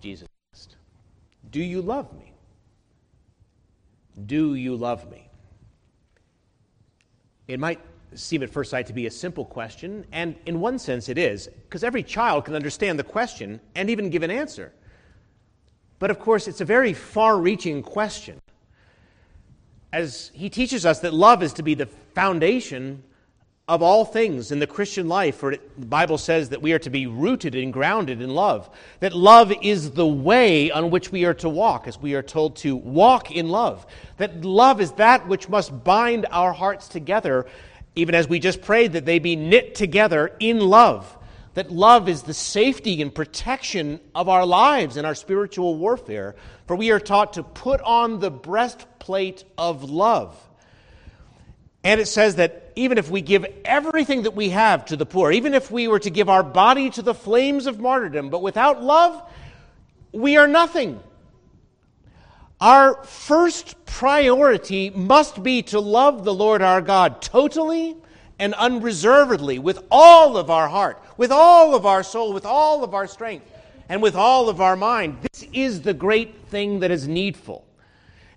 Jesus 0.00 0.28
asked. 0.54 0.76
Do 1.50 1.60
you 1.60 1.82
love 1.82 2.12
me? 2.16 2.32
Do 4.26 4.54
you 4.54 4.76
love 4.76 5.10
me? 5.10 5.28
It 7.48 7.58
might 7.58 7.80
seem 8.14 8.44
at 8.44 8.50
first 8.50 8.70
sight 8.70 8.86
to 8.86 8.92
be 8.92 9.06
a 9.06 9.10
simple 9.10 9.44
question, 9.44 10.06
and 10.12 10.36
in 10.46 10.60
one 10.60 10.78
sense 10.78 11.08
it 11.08 11.18
is, 11.18 11.48
because 11.64 11.82
every 11.82 12.04
child 12.04 12.44
can 12.44 12.54
understand 12.54 12.96
the 12.96 13.04
question 13.04 13.60
and 13.74 13.90
even 13.90 14.08
give 14.08 14.22
an 14.22 14.30
answer. 14.30 14.72
But 16.00 16.10
of 16.10 16.18
course, 16.18 16.48
it's 16.48 16.62
a 16.62 16.64
very 16.64 16.92
far 16.92 17.38
reaching 17.38 17.82
question. 17.84 18.40
As 19.92 20.32
he 20.34 20.50
teaches 20.50 20.84
us 20.84 21.00
that 21.00 21.14
love 21.14 21.42
is 21.42 21.52
to 21.54 21.62
be 21.62 21.74
the 21.74 21.86
foundation 21.86 23.04
of 23.68 23.82
all 23.82 24.04
things 24.04 24.50
in 24.50 24.58
the 24.58 24.66
Christian 24.66 25.08
life, 25.08 25.36
for 25.36 25.52
the 25.52 25.86
Bible 25.86 26.18
says 26.18 26.48
that 26.48 26.62
we 26.62 26.72
are 26.72 26.78
to 26.80 26.90
be 26.90 27.06
rooted 27.06 27.54
and 27.54 27.72
grounded 27.72 28.20
in 28.20 28.30
love. 28.30 28.68
That 28.98 29.12
love 29.12 29.52
is 29.62 29.92
the 29.92 30.06
way 30.06 30.70
on 30.72 30.90
which 30.90 31.12
we 31.12 31.24
are 31.24 31.34
to 31.34 31.48
walk, 31.48 31.86
as 31.86 31.98
we 31.98 32.14
are 32.14 32.22
told 32.22 32.56
to 32.56 32.74
walk 32.74 33.30
in 33.30 33.48
love. 33.48 33.86
That 34.16 34.42
love 34.44 34.80
is 34.80 34.92
that 34.92 35.28
which 35.28 35.48
must 35.48 35.84
bind 35.84 36.26
our 36.30 36.52
hearts 36.52 36.88
together, 36.88 37.46
even 37.94 38.14
as 38.14 38.26
we 38.26 38.40
just 38.40 38.62
prayed 38.62 38.94
that 38.94 39.04
they 39.04 39.18
be 39.18 39.36
knit 39.36 39.74
together 39.74 40.34
in 40.40 40.60
love 40.60 41.16
that 41.54 41.70
love 41.70 42.08
is 42.08 42.22
the 42.22 42.34
safety 42.34 43.02
and 43.02 43.14
protection 43.14 44.00
of 44.14 44.28
our 44.28 44.46
lives 44.46 44.96
in 44.96 45.04
our 45.04 45.14
spiritual 45.14 45.76
warfare. 45.76 46.36
For 46.66 46.76
we 46.76 46.90
are 46.90 47.00
taught 47.00 47.34
to 47.34 47.42
put 47.42 47.80
on 47.80 48.20
the 48.20 48.30
breastplate 48.30 49.44
of 49.58 49.90
love. 49.90 50.36
And 51.82 52.00
it 52.00 52.06
says 52.06 52.36
that 52.36 52.72
even 52.76 52.98
if 52.98 53.10
we 53.10 53.22
give 53.22 53.46
everything 53.64 54.22
that 54.22 54.34
we 54.34 54.50
have 54.50 54.84
to 54.86 54.96
the 54.96 55.06
poor, 55.06 55.32
even 55.32 55.54
if 55.54 55.70
we 55.70 55.88
were 55.88 55.98
to 55.98 56.10
give 56.10 56.28
our 56.28 56.42
body 56.42 56.90
to 56.90 57.02
the 57.02 57.14
flames 57.14 57.66
of 57.66 57.80
martyrdom, 57.80 58.30
but 58.30 58.42
without 58.42 58.82
love, 58.82 59.22
we 60.12 60.36
are 60.36 60.46
nothing. 60.46 61.00
Our 62.60 63.02
first 63.04 63.86
priority 63.86 64.90
must 64.90 65.42
be 65.42 65.62
to 65.64 65.80
love 65.80 66.24
the 66.24 66.34
Lord 66.34 66.60
our 66.60 66.82
God 66.82 67.22
totally 67.22 67.96
and 68.40 68.54
unreservedly 68.54 69.58
with 69.58 69.84
all 69.90 70.38
of 70.38 70.50
our 70.50 70.66
heart, 70.66 71.00
with 71.18 71.30
all 71.30 71.74
of 71.74 71.84
our 71.84 72.02
soul, 72.02 72.32
with 72.32 72.46
all 72.46 72.82
of 72.82 72.94
our 72.94 73.06
strength, 73.06 73.46
and 73.88 74.02
with 74.02 74.16
all 74.16 74.48
of 74.48 74.62
our 74.62 74.76
mind. 74.76 75.18
This 75.20 75.46
is 75.52 75.82
the 75.82 75.92
great 75.92 76.46
thing 76.46 76.80
that 76.80 76.90
is 76.90 77.06
needful. 77.06 77.66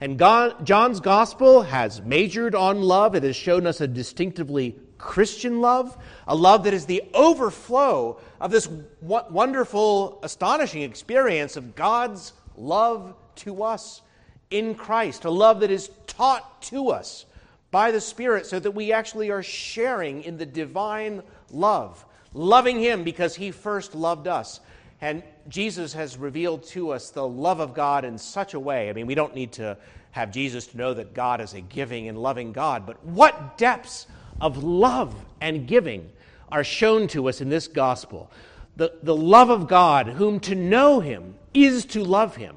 And 0.02 0.20
God, 0.20 0.66
John's 0.66 1.00
gospel 1.00 1.64
has 1.64 2.02
majored 2.02 2.54
on 2.54 2.82
love. 2.82 3.16
It 3.16 3.24
has 3.24 3.38
shown 3.38 3.66
us 3.66 3.80
a 3.80 3.88
distinctively 3.88 4.76
Christian 4.98 5.62
love, 5.62 5.98
a 6.28 6.36
love 6.36 6.66
that 6.66 6.74
is 6.74 6.86
the 6.86 7.04
overflow 7.14 8.20
of 8.42 8.52
this 8.52 8.68
wonderful, 9.02 10.20
astonishing 10.22 10.82
experience 10.82 11.56
of 11.56 11.76
God's 11.76 12.34
love 12.58 13.16
to 13.36 13.64
us 13.64 14.02
in 14.50 14.76
Christ, 14.76 15.24
a 15.24 15.30
love 15.30 15.62
that 15.62 15.72
is 15.72 15.90
taught 16.08 16.62
to 16.64 16.90
us 16.90 17.26
by 17.74 17.90
the 17.90 18.00
Spirit 18.00 18.46
so 18.46 18.60
that 18.60 18.70
we 18.70 18.94
actually 18.94 19.32
are 19.32 19.42
sharing 19.42 20.22
in 20.22 20.38
the 20.38 20.46
divine 20.46 21.24
love, 21.50 22.06
loving 22.32 22.80
Him 22.80 23.04
because 23.04 23.36
He 23.36 23.50
first 23.50 23.96
loved 23.96 24.28
us. 24.28 24.60
And 25.02 25.24
Jesus 25.50 25.92
has 25.94 26.16
revealed 26.16 26.62
to 26.68 26.92
us 26.92 27.10
the 27.10 27.28
love 27.28 27.60
of 27.60 27.74
God 27.74 28.06
in 28.06 28.20
such 28.20 28.54
a 28.54 28.60
way. 28.60 28.92
I 28.92 28.94
mean, 28.94 29.08
we 29.08 29.16
don't 29.16 29.34
need 29.34 29.54
to 29.54 29.76
have 30.12 30.30
Jesus 30.30 30.68
to 30.68 30.78
know 30.78 30.94
that 30.94 31.16
God 31.16 31.42
is 31.42 31.56
a 31.56 31.62
giving 31.62 32.08
and 32.08 32.16
loving 32.20 32.54
God, 32.54 32.86
but 32.86 33.04
what 33.04 33.58
depths 33.58 34.06
of 34.40 34.64
love 34.64 35.16
and 35.42 35.68
giving 35.68 36.12
are 36.52 36.64
shown 36.64 37.08
to 37.08 37.28
us 37.28 37.42
in 37.42 37.50
this 37.50 37.68
gospel. 37.68 38.32
The, 38.76 38.94
the 39.02 39.16
love 39.16 39.50
of 39.50 39.68
God, 39.68 40.06
whom 40.06 40.40
to 40.42 40.54
know 40.54 41.00
Him 41.00 41.34
is 41.56 41.86
to 41.86 42.04
love 42.04 42.36
Him. 42.36 42.56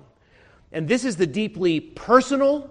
And 0.73 0.87
this 0.87 1.07
is 1.07 1.17
the 1.17 1.27
deeply 1.27 1.81
personal, 1.81 2.71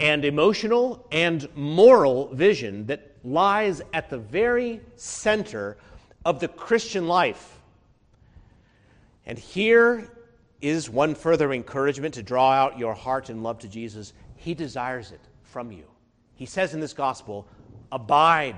and 0.00 0.24
emotional 0.24 1.06
and 1.12 1.48
moral 1.54 2.34
vision 2.34 2.86
that 2.86 3.12
lies 3.24 3.82
at 3.92 4.10
the 4.10 4.18
very 4.18 4.80
center 4.96 5.76
of 6.24 6.40
the 6.40 6.48
Christian 6.48 7.06
life. 7.06 7.60
And 9.26 9.38
here 9.38 10.10
is 10.60 10.88
one 10.90 11.14
further 11.14 11.52
encouragement 11.52 12.14
to 12.14 12.22
draw 12.22 12.52
out 12.52 12.78
your 12.78 12.94
heart 12.94 13.30
in 13.30 13.42
love 13.42 13.58
to 13.60 13.68
Jesus. 13.68 14.12
He 14.36 14.54
desires 14.54 15.12
it 15.12 15.20
from 15.42 15.70
you. 15.72 15.84
He 16.34 16.46
says 16.46 16.74
in 16.74 16.80
this 16.80 16.92
gospel, 16.92 17.46
Abide 17.90 18.56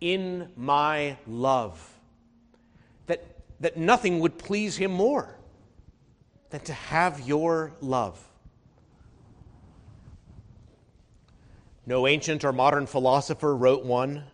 in 0.00 0.48
my 0.56 1.16
love. 1.26 1.90
That, 3.06 3.24
that 3.60 3.76
nothing 3.76 4.20
would 4.20 4.38
please 4.38 4.76
him 4.76 4.90
more 4.90 5.38
than 6.50 6.60
to 6.60 6.72
have 6.72 7.26
your 7.26 7.72
love. 7.80 8.22
No 11.86 12.06
ancient 12.06 12.44
or 12.44 12.52
modern 12.52 12.86
philosopher 12.86 13.54
wrote 13.54 13.84
one 13.84 14.24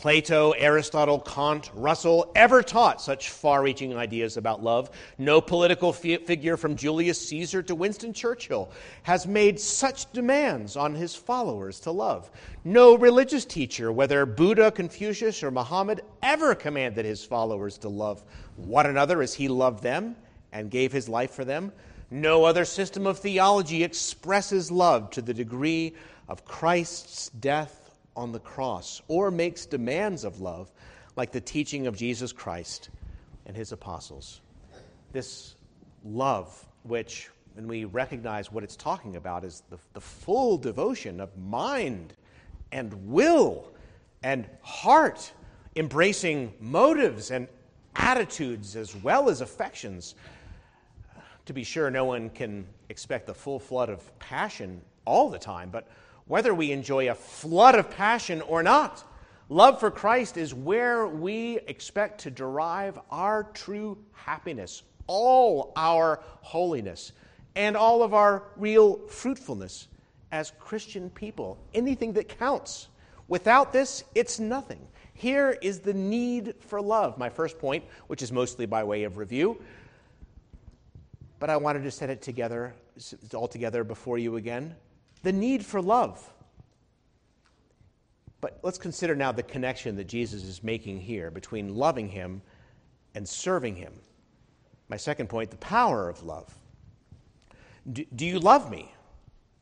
Plato, 0.00 0.52
Aristotle, 0.52 1.20
Kant, 1.20 1.70
Russell 1.74 2.32
ever 2.34 2.62
taught 2.62 3.02
such 3.02 3.28
far 3.28 3.62
reaching 3.62 3.94
ideas 3.94 4.38
about 4.38 4.62
love. 4.62 4.90
No 5.18 5.42
political 5.42 5.92
fi- 5.92 6.16
figure 6.16 6.56
from 6.56 6.74
Julius 6.74 7.28
Caesar 7.28 7.62
to 7.64 7.74
Winston 7.74 8.14
Churchill 8.14 8.70
has 9.02 9.26
made 9.26 9.60
such 9.60 10.10
demands 10.12 10.74
on 10.74 10.94
his 10.94 11.14
followers 11.14 11.80
to 11.80 11.90
love. 11.90 12.30
No 12.64 12.96
religious 12.96 13.44
teacher, 13.44 13.92
whether 13.92 14.24
Buddha, 14.24 14.70
Confucius, 14.70 15.42
or 15.42 15.50
Muhammad, 15.50 16.00
ever 16.22 16.54
commanded 16.54 17.04
his 17.04 17.22
followers 17.22 17.76
to 17.76 17.90
love 17.90 18.24
one 18.56 18.86
another 18.86 19.20
as 19.20 19.34
he 19.34 19.48
loved 19.48 19.82
them 19.82 20.16
and 20.50 20.70
gave 20.70 20.92
his 20.92 21.10
life 21.10 21.32
for 21.32 21.44
them. 21.44 21.72
No 22.10 22.44
other 22.44 22.64
system 22.64 23.06
of 23.06 23.18
theology 23.18 23.84
expresses 23.84 24.70
love 24.70 25.10
to 25.10 25.20
the 25.20 25.34
degree 25.34 25.94
of 26.30 26.44
Christ's 26.44 27.28
death 27.40 27.98
on 28.16 28.30
the 28.30 28.38
cross 28.38 29.02
or 29.08 29.30
makes 29.30 29.66
demands 29.66 30.24
of 30.24 30.40
love 30.40 30.70
like 31.16 31.32
the 31.32 31.40
teaching 31.40 31.88
of 31.88 31.96
Jesus 31.96 32.32
Christ 32.32 32.88
and 33.46 33.56
his 33.56 33.72
apostles. 33.72 34.40
This 35.12 35.56
love, 36.04 36.66
which, 36.84 37.28
when 37.54 37.66
we 37.66 37.84
recognize 37.84 38.52
what 38.52 38.62
it's 38.62 38.76
talking 38.76 39.16
about, 39.16 39.44
is 39.44 39.64
the, 39.70 39.78
the 39.92 40.00
full 40.00 40.56
devotion 40.56 41.20
of 41.20 41.36
mind 41.36 42.14
and 42.70 42.94
will 43.08 43.66
and 44.22 44.46
heart, 44.62 45.32
embracing 45.74 46.52
motives 46.60 47.32
and 47.32 47.48
attitudes 47.96 48.76
as 48.76 48.94
well 48.94 49.28
as 49.28 49.40
affections. 49.40 50.14
To 51.46 51.52
be 51.52 51.64
sure, 51.64 51.90
no 51.90 52.04
one 52.04 52.30
can 52.30 52.66
expect 52.88 53.26
the 53.26 53.34
full 53.34 53.58
flood 53.58 53.88
of 53.88 54.16
passion 54.20 54.80
all 55.04 55.28
the 55.28 55.38
time, 55.38 55.70
but 55.70 55.88
whether 56.30 56.54
we 56.54 56.70
enjoy 56.70 57.10
a 57.10 57.14
flood 57.14 57.74
of 57.74 57.90
passion 57.90 58.40
or 58.42 58.62
not. 58.62 59.02
Love 59.48 59.80
for 59.80 59.90
Christ 59.90 60.36
is 60.36 60.54
where 60.54 61.08
we 61.08 61.58
expect 61.66 62.20
to 62.20 62.30
derive 62.30 62.96
our 63.10 63.42
true 63.52 63.98
happiness, 64.12 64.84
all 65.08 65.72
our 65.74 66.20
holiness, 66.40 67.10
and 67.56 67.76
all 67.76 68.04
of 68.04 68.14
our 68.14 68.44
real 68.56 68.96
fruitfulness 69.08 69.88
as 70.30 70.52
Christian 70.60 71.10
people. 71.10 71.58
Anything 71.74 72.12
that 72.12 72.28
counts. 72.28 72.86
Without 73.26 73.72
this, 73.72 74.04
it's 74.14 74.38
nothing. 74.38 74.86
Here 75.14 75.58
is 75.60 75.80
the 75.80 75.94
need 75.94 76.54
for 76.60 76.80
love, 76.80 77.18
my 77.18 77.28
first 77.28 77.58
point, 77.58 77.82
which 78.06 78.22
is 78.22 78.30
mostly 78.30 78.66
by 78.66 78.84
way 78.84 79.02
of 79.02 79.16
review. 79.16 79.60
But 81.40 81.50
I 81.50 81.56
wanted 81.56 81.82
to 81.82 81.90
set 81.90 82.08
it 82.08 82.22
together, 82.22 82.72
all 83.34 83.48
together 83.48 83.82
before 83.82 84.16
you 84.16 84.36
again 84.36 84.76
the 85.22 85.32
need 85.32 85.64
for 85.64 85.80
love. 85.80 86.32
But 88.40 88.58
let's 88.62 88.78
consider 88.78 89.14
now 89.14 89.32
the 89.32 89.42
connection 89.42 89.96
that 89.96 90.06
Jesus 90.06 90.44
is 90.44 90.62
making 90.62 91.00
here 91.00 91.30
between 91.30 91.74
loving 91.74 92.08
him 92.08 92.40
and 93.14 93.28
serving 93.28 93.76
him. 93.76 93.92
My 94.88 94.96
second 94.96 95.28
point 95.28 95.50
the 95.50 95.56
power 95.58 96.08
of 96.08 96.22
love. 96.22 96.54
Do, 97.92 98.04
do 98.16 98.26
you 98.26 98.38
love 98.38 98.70
me? 98.70 98.92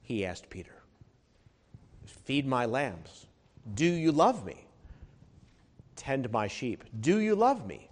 He 0.03 0.25
asked 0.25 0.49
Peter. 0.49 0.73
Feed 2.07 2.47
my 2.47 2.67
lambs. 2.67 3.27
Do 3.75 3.85
you 3.85 4.13
love 4.13 4.45
me? 4.45 4.65
Tend 5.97 6.31
my 6.31 6.47
sheep. 6.47 6.85
Do 7.01 7.19
you 7.19 7.35
love 7.35 7.67
me? 7.67 7.91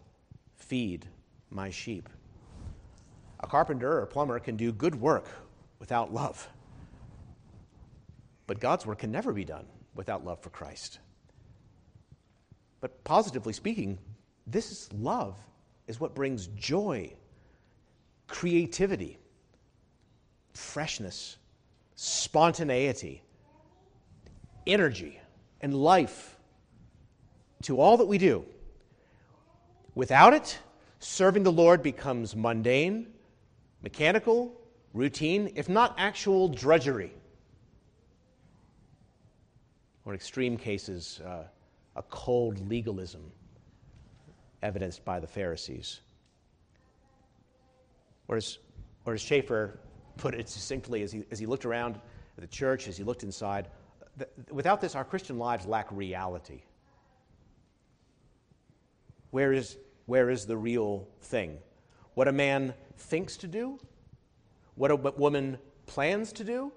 Feed 0.55 1.07
my 1.51 1.71
sheep. 1.71 2.09
A 3.41 3.47
carpenter 3.47 4.01
or 4.01 4.07
plumber 4.07 4.39
can 4.39 4.57
do 4.57 4.73
good 4.73 4.95
work 4.95 5.27
without 5.79 6.15
love. 6.15 6.49
But 8.47 8.61
God's 8.61 8.87
work 8.87 8.99
can 9.01 9.11
never 9.11 9.33
be 9.33 9.45
done 9.45 9.67
without 9.95 10.25
love 10.25 10.41
for 10.41 10.51
Christ. 10.51 10.99
But 12.81 13.03
positively 13.05 13.53
speaking, 13.53 13.99
this 14.47 14.89
love 14.93 15.39
is 15.89 15.99
what 15.99 16.15
brings 16.15 16.49
joy, 16.49 17.13
creativity, 18.29 19.19
freshness, 20.53 21.37
spontaneity, 21.97 23.23
energy, 24.67 25.21
and 25.61 25.75
life 25.75 26.37
to 27.63 27.81
all 27.81 27.97
that 27.97 28.07
we 28.07 28.19
do. 28.19 28.45
Without 29.95 30.35
it, 30.35 30.59
serving 31.01 31.43
the 31.43 31.53
Lord 31.53 31.83
becomes 31.83 32.37
mundane, 32.37 33.09
mechanical, 33.83 34.61
routine, 34.93 35.51
if 35.57 35.69
not 35.69 35.95
actual 35.99 36.49
drudgery 36.49 37.13
or 40.07 40.13
in 40.13 40.17
extreme 40.17 40.57
cases, 40.57 41.21
uh, 41.27 41.43
a 41.97 42.03
cold 42.05 42.67
legalism 42.69 43.33
evidenced 44.63 45.05
by 45.05 45.19
the 45.19 45.27
Pharisees. 45.27 46.01
Or 48.29 48.37
as, 48.37 48.59
or 49.05 49.15
as 49.15 49.21
Schaeffer 49.21 49.81
put 50.17 50.35
it 50.35 50.49
succinctly 50.49 51.03
as 51.03 51.11
he, 51.11 51.25
as 51.33 51.41
he 51.41 51.47
looked 51.47 51.67
around 51.67 52.01
the 52.39 52.47
church, 52.47 52.87
as 52.87 52.97
he 52.97 53.03
looked 53.03 53.25
inside, 53.25 53.69
th- 54.17 54.31
without 54.51 54.81
this, 54.81 54.95
our 54.95 55.05
Christian 55.05 55.39
lives 55.39 55.67
lack 55.67 55.91
reality. 55.91 56.63
Where 59.31 59.53
is, 59.53 59.77
where 60.07 60.31
is 60.31 60.47
the 60.47 60.57
real 60.57 61.09
thing? 61.23 61.59
What 62.15 62.29
a 62.29 62.33
man 62.33 62.75
thinks 62.97 63.37
to 63.39 63.49
do? 63.49 63.79
What 64.77 64.91
a 64.91 64.97
woman 64.97 65.59
plans 65.87 66.33
to 66.35 66.45
do? 66.45 66.73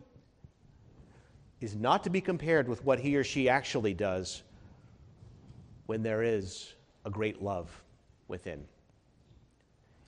Is 1.61 1.75
not 1.75 2.03
to 2.05 2.09
be 2.09 2.21
compared 2.21 2.67
with 2.67 2.83
what 2.83 2.99
he 2.99 3.15
or 3.15 3.23
she 3.23 3.49
actually 3.49 3.93
does 3.93 4.43
when 5.87 6.03
there 6.03 6.23
is 6.23 6.73
a 7.05 7.09
great 7.09 7.41
love 7.41 7.69
within. 8.27 8.63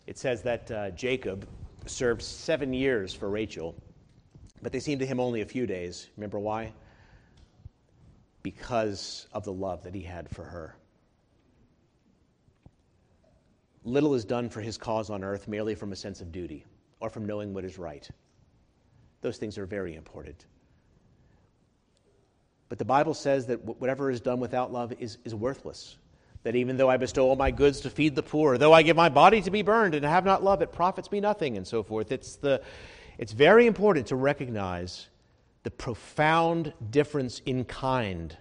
It 0.08 0.18
says 0.18 0.44
that 0.44 0.72
uh, 0.72 0.92
Jacob 0.92 1.48
served 1.86 2.22
seven 2.22 2.74
years 2.74 3.14
for 3.14 3.30
Rachel, 3.30 3.76
but 4.62 4.72
they 4.72 4.80
seemed 4.80 5.00
to 5.00 5.06
him 5.06 5.20
only 5.20 5.42
a 5.42 5.46
few 5.46 5.66
days. 5.66 6.10
Remember 6.18 6.40
why? 6.40 6.74
Because 8.44 9.28
of 9.34 9.44
the 9.44 9.54
love 9.54 9.84
that 9.84 9.96
he 9.96 10.02
had 10.02 10.30
for 10.30 10.44
her. 10.44 10.76
Little 13.84 14.14
is 14.14 14.26
done 14.26 14.50
for 14.50 14.62
his 14.62 14.78
cause 14.78 15.10
on 15.10 15.24
earth 15.24 15.48
merely 15.48 15.74
from 15.74 15.92
a 15.92 15.96
sense 15.96 16.22
of 16.22 16.32
duty 16.32 16.66
or 17.00 17.10
from 17.10 17.26
knowing 17.26 17.54
what 17.54 17.66
is 17.66 17.80
right. 17.80 18.08
Those 19.22 19.38
things 19.38 19.58
are 19.58 19.66
very 19.66 19.96
important. 19.96 20.46
But 22.72 22.78
the 22.78 22.86
Bible 22.86 23.14
says 23.14 23.48
that 23.48 23.66
whatever 23.82 24.10
is 24.10 24.22
done 24.22 24.40
without 24.40 24.72
love 24.72 24.94
is, 24.98 25.18
is 25.26 25.36
worthless. 25.36 25.98
That 26.44 26.56
even 26.56 26.78
though 26.78 26.90
I 26.90 26.96
bestow 26.96 27.28
all 27.28 27.36
my 27.36 27.52
goods 27.52 27.82
to 27.82 27.90
feed 27.90 28.16
the 28.16 28.24
poor, 28.24 28.58
though 28.58 28.72
I 28.72 28.82
give 28.82 28.96
my 28.96 29.10
body 29.10 29.42
to 29.42 29.52
be 29.52 29.62
burned 29.62 29.94
and 29.94 30.06
have 30.06 30.24
not 30.24 30.42
love, 30.42 30.62
it 30.62 30.72
profits 30.72 31.12
me 31.12 31.20
nothing, 31.20 31.58
and 31.58 31.68
so 31.68 31.84
forth. 31.84 32.14
It's, 32.14 32.38
the, 32.38 32.62
it's 33.18 33.34
very 33.34 33.68
important 33.68 34.08
to 34.08 34.16
recognize 34.16 35.10
the 35.64 35.70
profound 35.70 36.72
difference 36.90 37.42
in 37.46 37.66
kind 37.66 38.38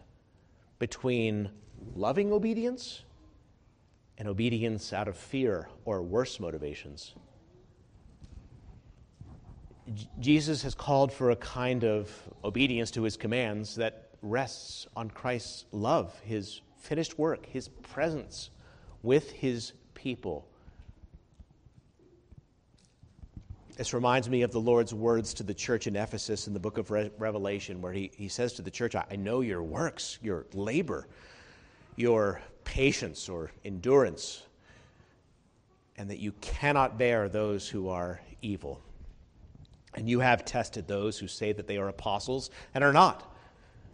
between 0.78 1.50
loving 1.96 2.32
obedience 2.32 3.02
and 4.16 4.28
obedience 4.28 4.92
out 4.92 5.08
of 5.08 5.16
fear 5.16 5.68
or 5.84 6.02
worse 6.02 6.38
motivations. 6.38 7.16
Jesus 10.20 10.62
has 10.62 10.76
called 10.76 11.12
for 11.12 11.32
a 11.32 11.36
kind 11.36 11.82
of 11.82 12.12
obedience 12.44 12.92
to 12.92 13.02
his 13.02 13.16
commands 13.16 13.74
that 13.74 14.10
rests 14.22 14.87
on 14.96 15.11
Christ's 15.11 15.64
love, 15.72 16.18
his 16.24 16.61
finished 16.78 17.18
work, 17.18 17.46
his 17.46 17.68
presence 17.68 18.50
with 19.02 19.30
his 19.30 19.72
people. 19.94 20.46
This 23.76 23.94
reminds 23.94 24.28
me 24.28 24.42
of 24.42 24.52
the 24.52 24.61
Lord's 24.61 24.92
words 24.92 25.33
to 25.35 25.42
the 25.42 25.54
church 25.54 25.87
in 25.87 25.96
Ephesus 25.96 26.46
in 26.46 26.52
the 26.52 26.61
book 26.61 26.76
of 26.76 26.90
Re- 26.90 27.11
Revelation, 27.18 27.80
where 27.80 27.92
he, 27.92 28.11
he 28.14 28.28
says 28.28 28.52
to 28.54 28.62
the 28.62 28.70
church, 28.70 28.94
I 28.94 29.16
know 29.16 29.40
your 29.40 29.62
works, 29.62 30.18
your 30.22 30.44
labor, 30.52 31.09
your 31.96 32.42
patience 32.64 33.28
or 33.28 33.50
endurance, 33.64 34.42
and 35.96 36.11
that 36.11 36.18
you 36.18 36.33
cannot 36.42 36.98
bear 36.98 37.28
those 37.28 37.68
who 37.68 37.88
are 37.88 38.20
evil. 38.42 38.83
And 39.94 40.09
you 40.09 40.20
have 40.20 40.44
tested 40.44 40.87
those 40.87 41.18
who 41.18 41.26
say 41.26 41.52
that 41.52 41.66
they 41.66 41.78
are 41.78 41.88
apostles 41.88 42.50
and 42.74 42.85
are 42.85 42.92
not 42.92 43.29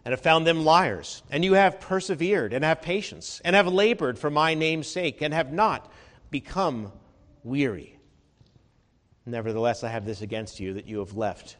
and 0.07 0.13
have 0.13 0.21
found 0.21 0.47
them 0.47 0.63
liars. 0.63 1.21
And 1.29 1.43
you 1.43 1.51
have 1.55 1.81
persevered 1.81 2.53
and 2.53 2.63
have 2.63 2.81
patience 2.81 3.41
and 3.43 3.57
have 3.57 3.67
labored 3.67 4.17
for 4.17 4.29
my 4.29 4.53
name's 4.53 4.87
sake 4.87 5.21
and 5.21 5.33
have 5.33 5.51
not 5.51 5.91
become 6.31 6.93
weary. 7.43 7.99
Nevertheless, 9.25 9.83
I 9.83 9.89
have 9.89 10.05
this 10.05 10.21
against 10.21 10.61
you 10.61 10.75
that 10.75 10.87
you 10.87 10.99
have 10.99 11.17
left 11.17 11.57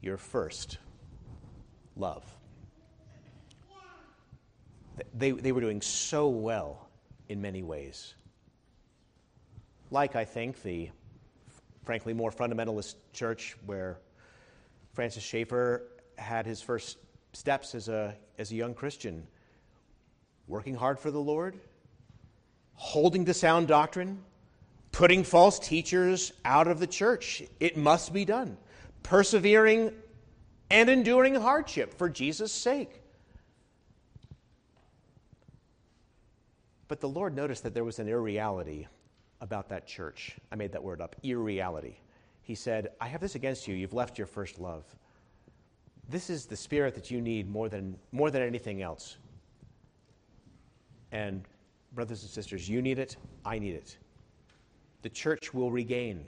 your 0.00 0.16
first 0.16 0.78
love. 1.94 2.24
They, 5.12 5.32
they 5.32 5.52
were 5.52 5.60
doing 5.60 5.82
so 5.82 6.30
well 6.30 6.88
in 7.28 7.42
many 7.42 7.62
ways. 7.62 8.14
Like, 9.90 10.16
I 10.16 10.24
think, 10.24 10.62
the 10.62 10.88
frankly, 11.84 12.14
more 12.14 12.30
fundamentalist 12.30 12.94
church 13.12 13.58
where 13.66 13.98
Francis 14.94 15.22
Schaeffer 15.22 15.82
had 16.16 16.46
his 16.46 16.62
first 16.62 16.96
steps 17.32 17.74
as 17.74 17.88
a, 17.88 18.14
as 18.38 18.50
a 18.50 18.54
young 18.54 18.74
Christian, 18.74 19.26
working 20.46 20.74
hard 20.74 20.98
for 20.98 21.10
the 21.10 21.20
Lord, 21.20 21.58
holding 22.74 23.24
to 23.26 23.34
sound 23.34 23.68
doctrine, 23.68 24.22
putting 24.92 25.22
false 25.22 25.58
teachers 25.58 26.32
out 26.44 26.66
of 26.66 26.80
the 26.80 26.86
church. 26.86 27.42
It 27.60 27.76
must 27.76 28.12
be 28.12 28.24
done. 28.24 28.56
Persevering 29.02 29.92
and 30.70 30.88
enduring 30.90 31.34
hardship 31.34 31.94
for 31.94 32.08
Jesus' 32.08 32.52
sake. 32.52 33.00
But 36.88 37.00
the 37.00 37.08
Lord 37.08 37.36
noticed 37.36 37.62
that 37.62 37.74
there 37.74 37.84
was 37.84 38.00
an 38.00 38.08
irreality 38.08 38.88
about 39.40 39.68
that 39.68 39.86
church. 39.86 40.36
I 40.50 40.56
made 40.56 40.72
that 40.72 40.82
word 40.82 41.00
up 41.00 41.16
irreality. 41.22 42.00
He 42.42 42.54
said, 42.56 42.88
I 43.00 43.06
have 43.06 43.20
this 43.20 43.36
against 43.36 43.68
you. 43.68 43.76
You've 43.76 43.92
left 43.92 44.18
your 44.18 44.26
first 44.26 44.58
love. 44.58 44.84
This 46.10 46.28
is 46.28 46.46
the 46.46 46.56
spirit 46.56 46.96
that 46.96 47.08
you 47.08 47.20
need 47.20 47.48
more 47.48 47.68
than, 47.68 47.96
more 48.10 48.32
than 48.32 48.42
anything 48.42 48.82
else. 48.82 49.16
And, 51.12 51.44
brothers 51.92 52.22
and 52.22 52.30
sisters, 52.30 52.68
you 52.68 52.82
need 52.82 52.98
it. 52.98 53.16
I 53.44 53.60
need 53.60 53.74
it. 53.74 53.96
The 55.02 55.08
church 55.08 55.54
will 55.54 55.70
regain 55.70 56.24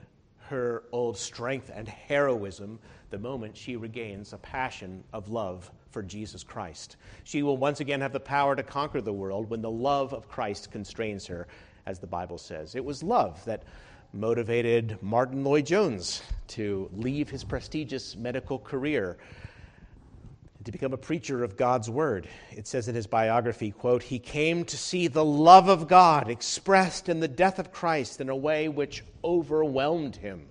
her 0.47 0.83
old 0.93 1.17
strength 1.17 1.69
and 1.73 1.87
heroism 1.87 2.79
the 3.09 3.19
moment 3.19 3.57
she 3.57 3.75
regains 3.75 4.31
a 4.31 4.37
passion 4.37 5.03
of 5.11 5.29
love 5.29 5.69
for 5.91 6.01
Jesus 6.01 6.43
Christ. 6.43 6.95
She 7.25 7.43
will 7.43 7.57
once 7.57 7.81
again 7.81 7.99
have 7.99 8.13
the 8.13 8.19
power 8.21 8.55
to 8.55 8.63
conquer 8.63 9.01
the 9.01 9.11
world 9.11 9.49
when 9.49 9.61
the 9.61 9.71
love 9.71 10.13
of 10.13 10.29
Christ 10.29 10.71
constrains 10.71 11.27
her, 11.27 11.45
as 11.85 11.99
the 11.99 12.07
Bible 12.07 12.37
says. 12.37 12.75
It 12.75 12.85
was 12.85 13.03
love 13.03 13.43
that 13.43 13.63
motivated 14.13 14.97
Martyn 15.01 15.43
Lloyd-Jones 15.43 16.23
to 16.47 16.89
leave 16.93 17.29
his 17.29 17.43
prestigious 17.43 18.15
medical 18.15 18.59
career 18.59 19.17
to 20.63 20.71
become 20.71 20.93
a 20.93 20.97
preacher 20.97 21.43
of 21.43 21.57
God's 21.57 21.89
word. 21.89 22.27
It 22.51 22.67
says 22.67 22.87
in 22.87 22.95
his 22.95 23.07
biography, 23.07 23.71
quote, 23.71 24.03
he 24.03 24.19
came 24.19 24.63
to 24.65 24.77
see 24.77 25.07
the 25.07 25.25
love 25.25 25.67
of 25.67 25.87
God 25.87 26.29
expressed 26.29 27.09
in 27.09 27.19
the 27.19 27.27
death 27.27 27.59
of 27.59 27.71
Christ 27.71 28.21
in 28.21 28.29
a 28.29 28.35
way 28.35 28.69
which 28.69 29.03
overwhelmed 29.23 30.15
him. 30.15 30.47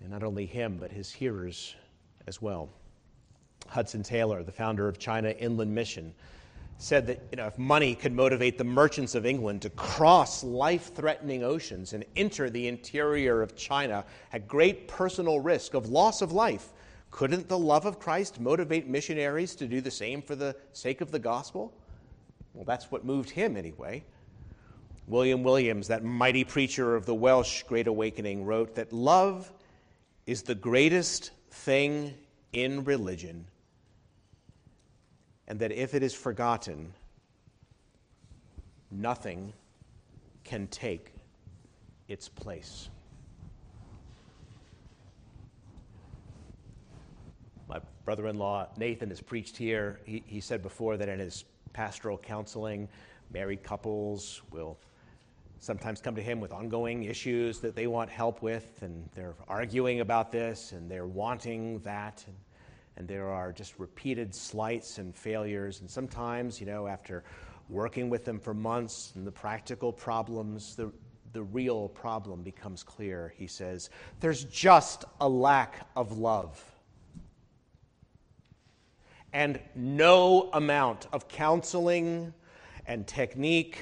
And 0.00 0.10
not 0.10 0.22
only 0.22 0.46
him, 0.46 0.78
but 0.80 0.90
his 0.90 1.12
hearers 1.12 1.74
as 2.26 2.40
well. 2.40 2.70
Hudson 3.68 4.02
Taylor, 4.02 4.42
the 4.42 4.52
founder 4.52 4.88
of 4.88 4.98
China 4.98 5.30
Inland 5.30 5.74
Mission, 5.74 6.14
said 6.78 7.06
that 7.06 7.22
you 7.30 7.36
know, 7.36 7.46
if 7.46 7.58
money 7.58 7.94
could 7.94 8.12
motivate 8.12 8.56
the 8.56 8.64
merchants 8.64 9.14
of 9.14 9.26
England 9.26 9.60
to 9.62 9.70
cross 9.70 10.42
life 10.42 10.94
threatening 10.94 11.44
oceans 11.44 11.92
and 11.92 12.04
enter 12.16 12.48
the 12.48 12.66
interior 12.66 13.42
of 13.42 13.54
China 13.54 14.04
at 14.32 14.48
great 14.48 14.88
personal 14.88 15.40
risk 15.40 15.74
of 15.74 15.90
loss 15.90 16.22
of 16.22 16.32
life, 16.32 16.72
couldn't 17.10 17.48
the 17.48 17.58
love 17.58 17.86
of 17.86 17.98
Christ 17.98 18.40
motivate 18.40 18.86
missionaries 18.86 19.54
to 19.56 19.66
do 19.66 19.80
the 19.80 19.90
same 19.90 20.22
for 20.22 20.34
the 20.34 20.56
sake 20.72 21.00
of 21.00 21.10
the 21.10 21.18
gospel? 21.18 21.72
Well, 22.54 22.64
that's 22.64 22.90
what 22.90 23.04
moved 23.04 23.30
him 23.30 23.56
anyway. 23.56 24.04
William 25.06 25.42
Williams, 25.42 25.88
that 25.88 26.04
mighty 26.04 26.44
preacher 26.44 26.94
of 26.94 27.04
the 27.04 27.14
Welsh 27.14 27.64
Great 27.64 27.88
Awakening, 27.88 28.44
wrote 28.44 28.76
that 28.76 28.92
love 28.92 29.52
is 30.26 30.42
the 30.42 30.54
greatest 30.54 31.32
thing 31.50 32.14
in 32.52 32.84
religion, 32.84 33.46
and 35.48 35.58
that 35.58 35.72
if 35.72 35.94
it 35.94 36.04
is 36.04 36.14
forgotten, 36.14 36.92
nothing 38.90 39.52
can 40.44 40.68
take 40.68 41.12
its 42.06 42.28
place. 42.28 42.88
My 47.68 47.80
brother 48.10 48.26
in 48.26 48.38
law, 48.38 48.66
Nathan, 48.76 49.08
has 49.10 49.20
preached 49.20 49.56
here. 49.56 50.00
He, 50.04 50.24
he 50.26 50.40
said 50.40 50.64
before 50.64 50.96
that 50.96 51.08
in 51.08 51.20
his 51.20 51.44
pastoral 51.72 52.18
counseling, 52.18 52.88
married 53.32 53.62
couples 53.62 54.42
will 54.50 54.76
sometimes 55.60 56.00
come 56.00 56.16
to 56.16 56.20
him 56.20 56.40
with 56.40 56.50
ongoing 56.50 57.04
issues 57.04 57.60
that 57.60 57.76
they 57.76 57.86
want 57.86 58.10
help 58.10 58.42
with, 58.42 58.82
and 58.82 59.08
they're 59.14 59.36
arguing 59.46 60.00
about 60.00 60.32
this 60.32 60.72
and 60.72 60.90
they're 60.90 61.06
wanting 61.06 61.78
that. 61.84 62.24
And, 62.26 62.36
and 62.96 63.06
there 63.06 63.28
are 63.28 63.52
just 63.52 63.78
repeated 63.78 64.34
slights 64.34 64.98
and 64.98 65.14
failures. 65.14 65.80
And 65.80 65.88
sometimes, 65.88 66.60
you 66.60 66.66
know, 66.66 66.88
after 66.88 67.22
working 67.68 68.10
with 68.10 68.24
them 68.24 68.40
for 68.40 68.54
months 68.54 69.12
and 69.14 69.24
the 69.24 69.30
practical 69.30 69.92
problems, 69.92 70.74
the, 70.74 70.90
the 71.32 71.44
real 71.44 71.90
problem 71.90 72.42
becomes 72.42 72.82
clear. 72.82 73.32
He 73.36 73.46
says, 73.46 73.88
There's 74.18 74.42
just 74.46 75.04
a 75.20 75.28
lack 75.28 75.86
of 75.94 76.18
love. 76.18 76.60
And 79.32 79.60
no 79.74 80.50
amount 80.52 81.06
of 81.12 81.28
counseling 81.28 82.34
and 82.86 83.06
technique 83.06 83.78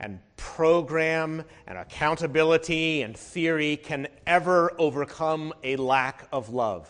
and 0.00 0.20
program 0.36 1.44
and 1.66 1.78
accountability 1.78 3.02
and 3.02 3.16
theory 3.16 3.76
can 3.76 4.08
ever 4.26 4.72
overcome 4.78 5.52
a 5.62 5.76
lack 5.76 6.28
of 6.32 6.50
love. 6.50 6.88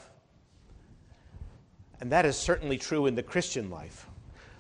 And 2.01 2.13
that 2.13 2.25
is 2.27 2.37
certainly 2.37 2.79
true 2.79 3.07
in 3.07 3.15
the 3.15 3.23
Christian 3.23 3.71
life. 3.71 4.07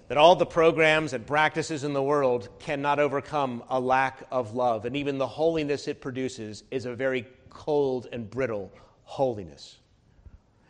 That 0.09 0.19
all 0.19 0.35
the 0.35 0.47
programs 0.47 1.13
and 1.13 1.27
practices 1.27 1.85
in 1.85 1.93
the 1.93 2.03
world 2.03 2.49
cannot 2.59 2.99
overcome 2.99 3.63
a 3.69 3.79
lack 3.79 4.27
of 4.31 4.55
love. 4.55 4.87
And 4.87 4.97
even 4.97 5.19
the 5.19 5.27
holiness 5.27 5.87
it 5.87 6.01
produces 6.01 6.65
is 6.71 6.87
a 6.87 6.95
very 6.95 7.27
cold 7.51 8.09
and 8.13 8.29
brittle 8.29 8.73
holiness 9.05 9.79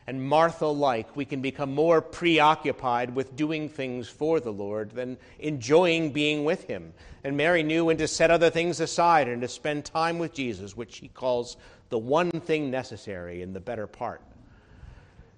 and 0.08 0.26
Martha 0.26 0.66
like, 0.66 1.16
we 1.16 1.26
can 1.26 1.42
become 1.42 1.74
more 1.74 2.00
preoccupied 2.00 3.14
with 3.14 3.36
doing 3.36 3.68
things 3.68 4.08
for 4.08 4.40
the 4.40 4.50
Lord 4.50 4.92
than 4.92 5.18
enjoying 5.38 6.12
being 6.12 6.46
with 6.46 6.64
Him. 6.64 6.94
And 7.22 7.36
Mary 7.36 7.62
knew 7.62 7.84
when 7.84 7.98
to 7.98 8.08
set 8.08 8.30
other 8.30 8.48
things 8.48 8.80
aside 8.80 9.28
and 9.28 9.42
to 9.42 9.48
spend 9.48 9.84
time 9.84 10.18
with 10.18 10.32
Jesus, 10.32 10.74
which 10.74 10.94
she 10.94 11.08
calls 11.08 11.58
the 11.90 11.98
one 11.98 12.30
thing 12.30 12.70
necessary 12.70 13.42
in 13.42 13.52
the 13.52 13.60
better 13.60 13.86
part. 13.86 14.22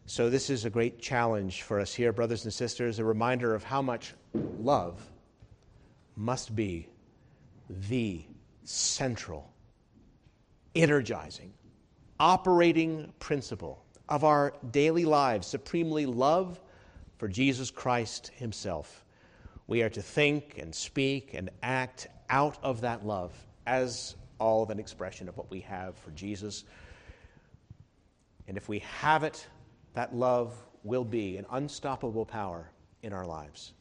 So, 0.06 0.30
this 0.30 0.48
is 0.48 0.64
a 0.64 0.70
great 0.70 1.00
challenge 1.00 1.62
for 1.62 1.80
us 1.80 1.92
here, 1.92 2.12
brothers 2.12 2.44
and 2.44 2.54
sisters, 2.54 3.00
a 3.00 3.04
reminder 3.04 3.56
of 3.56 3.64
how 3.64 3.82
much 3.82 4.14
love 4.60 5.04
must 6.14 6.54
be 6.54 6.86
the 7.68 8.24
central, 8.62 9.52
energizing, 10.76 11.54
operating 12.20 13.12
principle 13.18 13.84
of 14.10 14.24
our 14.24 14.52
daily 14.72 15.04
lives, 15.04 15.46
supremely 15.46 16.04
love 16.04 16.60
for 17.16 17.28
Jesus 17.28 17.70
Christ 17.70 18.32
Himself. 18.34 19.04
We 19.68 19.82
are 19.82 19.90
to 19.90 20.02
think 20.02 20.58
and 20.58 20.74
speak 20.74 21.32
and 21.32 21.48
act 21.62 22.08
out 22.28 22.58
of 22.62 22.80
that 22.80 23.06
love 23.06 23.32
as 23.66 24.16
all 24.40 24.62
of 24.62 24.70
an 24.70 24.80
expression 24.80 25.28
of 25.28 25.36
what 25.36 25.50
we 25.50 25.60
have 25.60 25.96
for 25.96 26.10
Jesus. 26.10 26.64
And 28.48 28.56
if 28.56 28.68
we 28.68 28.80
have 29.00 29.22
it, 29.22 29.46
that 29.94 30.14
love 30.14 30.54
will 30.82 31.04
be 31.04 31.36
an 31.36 31.46
unstoppable 31.52 32.24
power 32.24 32.68
in 33.02 33.12
our 33.12 33.26
lives. 33.26 33.72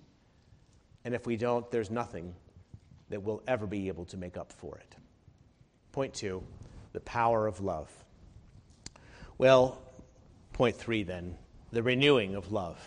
And 1.05 1.15
if 1.15 1.25
we 1.25 1.37
don't, 1.37 1.69
there's 1.71 1.89
nothing 1.89 2.35
that 3.09 3.23
we'll 3.23 3.41
ever 3.47 3.65
be 3.65 3.87
able 3.87 4.05
to 4.05 4.17
make 4.17 4.37
up 4.37 4.51
for 4.51 4.77
it. 4.77 4.95
Point 5.91 6.13
two 6.13 6.43
the 6.93 6.99
power 6.99 7.47
of 7.47 7.61
love. 7.61 7.89
Well, 9.37 9.79
Point 10.59 10.75
three, 10.75 11.03
then, 11.03 11.37
the 11.71 11.81
renewing 11.81 12.35
of 12.35 12.51
love. 12.51 12.77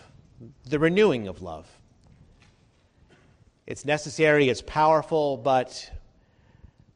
The 0.67 0.79
renewing 0.79 1.27
of 1.27 1.41
love. 1.41 1.67
It's 3.67 3.87
necessary, 3.87 4.51
it's 4.51 4.61
powerful, 4.61 5.39
but, 5.39 5.91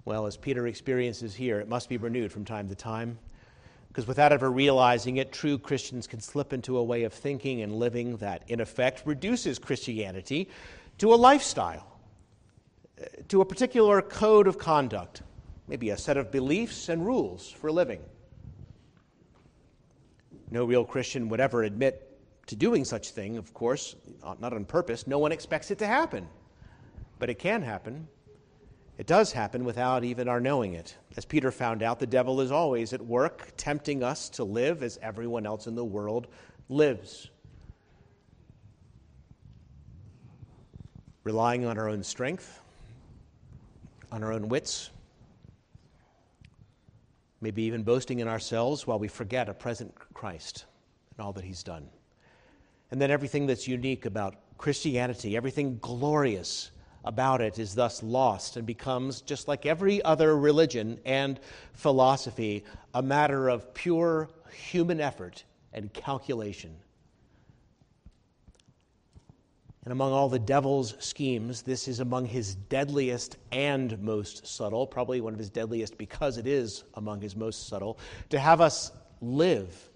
well, 0.04 0.26
as 0.26 0.36
Peter 0.36 0.66
experiences 0.66 1.34
here, 1.34 1.60
it 1.60 1.68
must 1.70 1.88
be 1.88 1.96
renewed 1.96 2.30
from 2.30 2.44
time 2.44 2.68
to 2.68 2.74
time. 2.74 3.18
Because 3.88 4.06
without 4.06 4.34
ever 4.34 4.50
realizing 4.50 5.16
it, 5.16 5.32
true 5.32 5.56
Christians 5.56 6.06
can 6.06 6.20
slip 6.20 6.52
into 6.52 6.76
a 6.76 6.84
way 6.84 7.04
of 7.04 7.14
thinking 7.14 7.62
and 7.62 7.76
living 7.76 8.18
that, 8.18 8.42
in 8.48 8.60
effect, 8.60 9.02
reduces 9.06 9.58
Christianity 9.58 10.50
to 10.98 11.14
a 11.14 11.16
lifestyle, 11.16 11.98
to 13.28 13.40
a 13.40 13.46
particular 13.46 14.02
code 14.02 14.46
of 14.46 14.58
conduct, 14.58 15.22
maybe 15.68 15.88
a 15.88 15.96
set 15.96 16.18
of 16.18 16.30
beliefs 16.30 16.90
and 16.90 17.06
rules 17.06 17.48
for 17.50 17.72
living. 17.72 18.02
No 20.50 20.64
real 20.64 20.84
Christian 20.84 21.28
would 21.28 21.40
ever 21.40 21.62
admit 21.62 22.02
to 22.46 22.56
doing 22.56 22.84
such 22.84 23.10
thing, 23.10 23.36
of 23.36 23.52
course, 23.52 23.96
not 24.40 24.52
on 24.52 24.64
purpose. 24.64 25.06
No 25.06 25.18
one 25.18 25.32
expects 25.32 25.70
it 25.70 25.78
to 25.78 25.86
happen. 25.86 26.28
But 27.18 27.30
it 27.30 27.38
can 27.38 27.62
happen. 27.62 28.08
It 28.98 29.06
does 29.06 29.32
happen 29.32 29.64
without 29.64 30.04
even 30.04 30.28
our 30.28 30.40
knowing 30.40 30.74
it. 30.74 30.96
As 31.16 31.24
Peter 31.24 31.50
found 31.50 31.82
out, 31.82 31.98
the 31.98 32.06
devil 32.06 32.40
is 32.40 32.50
always 32.50 32.92
at 32.92 33.04
work, 33.04 33.52
tempting 33.56 34.02
us 34.02 34.28
to 34.30 34.44
live 34.44 34.82
as 34.82 34.98
everyone 35.02 35.44
else 35.44 35.66
in 35.66 35.74
the 35.74 35.84
world 35.84 36.28
lives. 36.68 37.28
Relying 41.24 41.66
on 41.66 41.76
our 41.76 41.88
own 41.88 42.04
strength, 42.04 42.62
on 44.12 44.22
our 44.22 44.32
own 44.32 44.48
wits, 44.48 44.90
maybe 47.46 47.62
even 47.62 47.84
boasting 47.84 48.18
in 48.18 48.26
ourselves 48.26 48.88
while 48.88 48.98
we 48.98 49.06
forget 49.06 49.48
a 49.48 49.54
present 49.54 49.94
Christ 50.12 50.64
and 51.16 51.24
all 51.24 51.32
that 51.34 51.44
he's 51.44 51.62
done. 51.62 51.88
And 52.90 53.00
then 53.00 53.12
everything 53.12 53.46
that's 53.46 53.68
unique 53.68 54.04
about 54.04 54.34
Christianity, 54.58 55.36
everything 55.36 55.78
glorious 55.80 56.72
about 57.04 57.40
it 57.40 57.60
is 57.60 57.72
thus 57.72 58.02
lost 58.02 58.56
and 58.56 58.66
becomes, 58.66 59.20
just 59.20 59.46
like 59.46 59.64
every 59.64 60.02
other 60.02 60.36
religion 60.36 60.98
and 61.04 61.38
philosophy, 61.72 62.64
a 62.94 63.00
matter 63.00 63.48
of 63.48 63.72
pure 63.74 64.28
human 64.52 65.00
effort 65.00 65.44
and 65.72 65.92
calculation. 65.92 66.74
And 69.86 69.92
among 69.92 70.12
all 70.12 70.28
the 70.28 70.40
devil's 70.40 70.96
schemes, 70.98 71.62
this 71.62 71.86
is 71.86 72.00
among 72.00 72.26
his 72.26 72.56
deadliest 72.56 73.36
and 73.52 73.96
most 74.02 74.44
subtle, 74.44 74.84
probably 74.84 75.20
one 75.20 75.32
of 75.32 75.38
his 75.38 75.48
deadliest 75.48 75.96
because 75.96 76.38
it 76.38 76.46
is 76.48 76.82
among 76.94 77.20
his 77.20 77.36
most 77.36 77.68
subtle, 77.68 77.96
to 78.30 78.38
have 78.40 78.60
us 78.60 78.90
live 79.20 79.88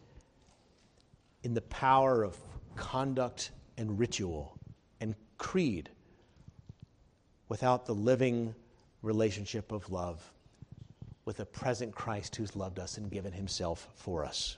in 1.43 1.55
the 1.55 1.63
power 1.63 2.23
of 2.23 2.39
conduct 2.77 3.51
and 3.79 3.99
ritual 3.99 4.57
and 5.01 5.17
creed 5.39 5.91
without 7.49 7.85
the 7.85 7.95
living 7.95 8.55
relationship 9.03 9.73
of 9.73 9.91
love 9.91 10.23
with 11.25 11.41
a 11.41 11.45
present 11.45 11.93
Christ 11.93 12.37
who's 12.37 12.55
loved 12.55 12.79
us 12.79 12.97
and 12.97 13.11
given 13.11 13.33
himself 13.33 13.89
for 13.97 14.25
us. 14.25 14.57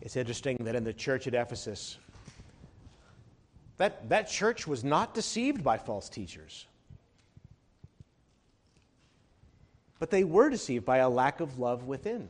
It's 0.00 0.16
interesting 0.16 0.56
that 0.62 0.74
in 0.74 0.82
the 0.82 0.92
church 0.92 1.28
at 1.28 1.34
Ephesus, 1.34 1.98
that, 3.82 4.08
that 4.10 4.28
church 4.28 4.64
was 4.64 4.84
not 4.84 5.12
deceived 5.12 5.64
by 5.64 5.76
false 5.76 6.08
teachers. 6.08 6.68
But 9.98 10.08
they 10.08 10.22
were 10.22 10.50
deceived 10.50 10.84
by 10.84 10.98
a 10.98 11.08
lack 11.08 11.40
of 11.40 11.58
love 11.58 11.82
within. 11.82 12.28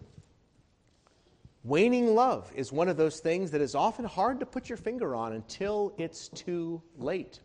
Waning 1.62 2.14
love 2.14 2.50
is 2.54 2.72
one 2.72 2.88
of 2.88 2.96
those 2.96 3.20
things 3.20 3.50
that 3.50 3.60
is 3.60 3.74
often 3.74 4.06
hard 4.06 4.40
to 4.40 4.46
put 4.46 4.70
your 4.70 4.78
finger 4.78 5.14
on 5.14 5.34
until 5.34 5.92
it's 5.98 6.28
too 6.28 6.80
late. 6.96 7.38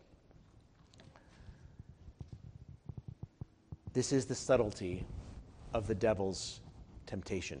This 3.92 4.10
is 4.10 4.24
the 4.24 4.34
subtlety 4.34 5.04
of 5.74 5.86
the 5.86 5.94
devil's 5.94 6.60
temptation. 7.04 7.60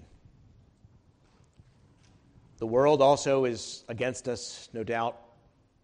The 2.56 2.66
world 2.66 3.02
also 3.02 3.44
is 3.44 3.84
against 3.90 4.28
us, 4.28 4.70
no 4.72 4.82
doubt 4.82 5.27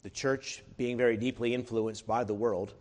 the 0.04 0.10
church 0.10 0.62
being 0.76 0.98
very 0.98 1.16
deeply 1.16 1.54
influenced 1.54 2.06
by 2.06 2.22
the 2.22 2.34
world. 2.34 2.74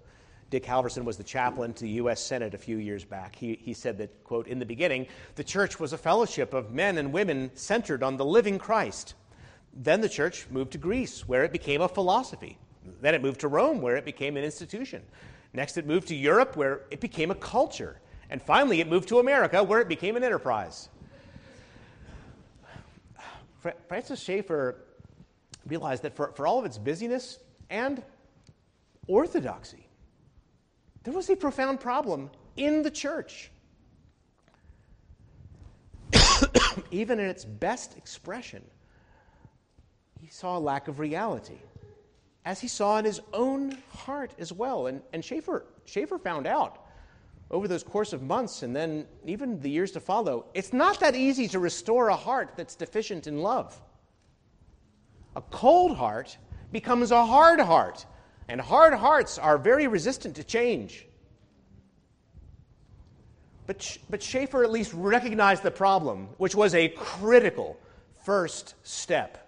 Dick 0.50 0.66
Halverson 0.66 1.06
was 1.06 1.18
the 1.18 1.24
chaplain 1.24 1.74
to 1.74 1.84
the 1.86 1.92
U.S. 1.92 2.22
Senate 2.22 2.54
a 2.54 2.58
few 2.58 2.78
years 2.78 3.06
back. 3.06 3.34
He, 3.34 3.58
he 3.62 3.74
said 3.74 3.98
that, 3.98 4.24
quote, 4.26 4.46
in 4.46 4.60
the 4.60 4.66
beginning, 4.66 5.08
the 5.36 5.44
church 5.44 5.80
was 5.80 5.94
a 5.94 5.98
fellowship 5.98 6.54
of 6.54 6.74
men 6.74 6.98
and 6.98 7.14
women 7.14 7.50
centered 7.56 8.04
on 8.04 8.18
the 8.18 8.26
living 8.26 8.60
Christ. 8.60 9.16
Then 9.74 10.02
the 10.02 10.10
church 10.10 10.48
moved 10.52 10.74
to 10.74 10.78
Greece, 10.78 11.26
where 11.28 11.46
it 11.46 11.54
became 11.54 11.82
a 11.82 11.88
philosophy. 11.88 12.58
Then 13.02 13.16
it 13.16 13.22
moved 13.22 13.40
to 13.40 13.48
Rome, 13.48 13.82
where 13.82 13.96
it 13.96 14.04
became 14.04 14.36
an 14.36 14.44
institution. 14.44 15.02
Next, 15.54 15.78
it 15.78 15.88
moved 15.88 16.10
to 16.10 16.16
Europe, 16.16 16.58
where 16.58 16.82
it 16.92 17.00
became 17.00 17.32
a 17.32 17.36
culture. 17.36 18.02
And 18.30 18.42
finally, 18.42 18.82
it 18.82 18.90
moved 18.90 19.08
to 19.10 19.20
America, 19.20 19.64
where 19.64 19.80
it 19.80 19.88
became 19.88 20.18
an 20.18 20.26
enterprise. 20.26 20.90
Francis 23.88 24.22
Schaeffer 24.22 24.76
realized 25.68 26.04
that 26.04 26.16
for, 26.16 26.32
for 26.36 26.48
all 26.48 26.60
of 26.60 26.66
its 26.66 26.78
busyness 26.78 27.40
and 27.70 28.04
orthodoxy, 29.08 29.88
there 31.04 31.14
was 31.14 31.30
a 31.30 31.36
profound 31.36 31.80
problem 31.80 32.30
in 32.58 32.82
the 32.82 32.92
church. 32.92 33.52
Even 36.92 37.20
in 37.20 37.26
its 37.26 37.46
best 37.46 37.98
expression, 37.98 38.64
he 40.22 40.28
saw 40.30 40.58
a 40.58 40.60
lack 40.60 40.88
of 40.88 41.00
reality, 41.00 41.60
as 42.46 42.60
he 42.60 42.68
saw 42.68 42.98
in 42.98 43.06
his 43.06 43.20
own 43.34 43.78
heart 43.90 44.34
as 44.40 44.54
well. 44.54 44.88
And, 44.88 45.02
and 45.12 45.24
Schaeffer, 45.24 45.66
Schaeffer 45.86 46.18
found 46.18 46.48
out 46.48 46.86
over 47.52 47.68
those 47.68 47.84
course 47.84 48.14
of 48.14 48.22
months 48.22 48.64
and 48.64 48.76
then 48.76 49.06
even 49.26 49.60
the 49.60 49.70
years 49.70 49.92
to 49.92 50.00
follow, 50.00 50.46
it's 50.54 50.74
not 50.74 51.00
that 51.00 51.16
easy 51.16 51.48
to 51.50 51.60
restore 51.60 52.10
a 52.10 52.16
heart 52.16 52.54
that's 52.56 52.76
deficient 52.76 53.28
in 53.28 53.42
love. 53.42 53.80
A 55.36 55.42
cold 55.42 55.98
heart 55.98 56.38
becomes 56.72 57.12
a 57.12 57.26
hard 57.26 57.60
heart, 57.60 58.06
and 58.48 58.60
hard 58.60 58.94
hearts 58.94 59.38
are 59.38 59.58
very 59.58 59.88
resistant 59.88 60.36
to 60.36 60.44
change. 60.44 61.08
But, 63.66 63.98
but 64.10 64.22
Schaeffer 64.22 64.64
at 64.64 64.72
least 64.72 64.94
recognized 64.94 65.64
the 65.64 65.72
problem, 65.72 66.28
which 66.38 66.54
was 66.54 66.76
a 66.76 66.90
critical 66.90 67.80
first 68.24 68.76
step. 68.84 69.40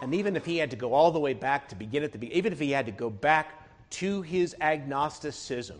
And 0.00 0.14
even 0.14 0.36
if 0.36 0.44
he 0.44 0.58
had 0.58 0.70
to 0.70 0.76
go 0.76 0.92
all 0.92 1.10
the 1.10 1.20
way 1.20 1.32
back 1.32 1.68
to 1.68 1.74
begin 1.74 2.02
at 2.02 2.12
the 2.12 2.18
beginning, 2.18 2.38
even 2.38 2.52
if 2.52 2.58
he 2.58 2.70
had 2.72 2.86
to 2.86 2.92
go 2.92 3.08
back 3.08 3.62
to 3.90 4.22
his 4.22 4.54
agnosticism 4.60 5.78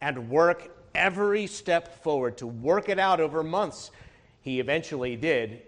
and 0.00 0.30
work 0.30 0.70
every 0.98 1.46
step 1.46 2.02
forward 2.02 2.36
to 2.38 2.46
work 2.46 2.88
it 2.88 2.98
out 2.98 3.20
over 3.20 3.42
months, 3.42 3.90
he 4.42 4.60
eventually 4.60 5.16
did 5.16 5.62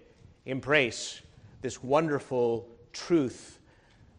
embrace 0.44 1.20
this 1.62 1.82
wonderful 1.82 2.68
truth 2.92 3.58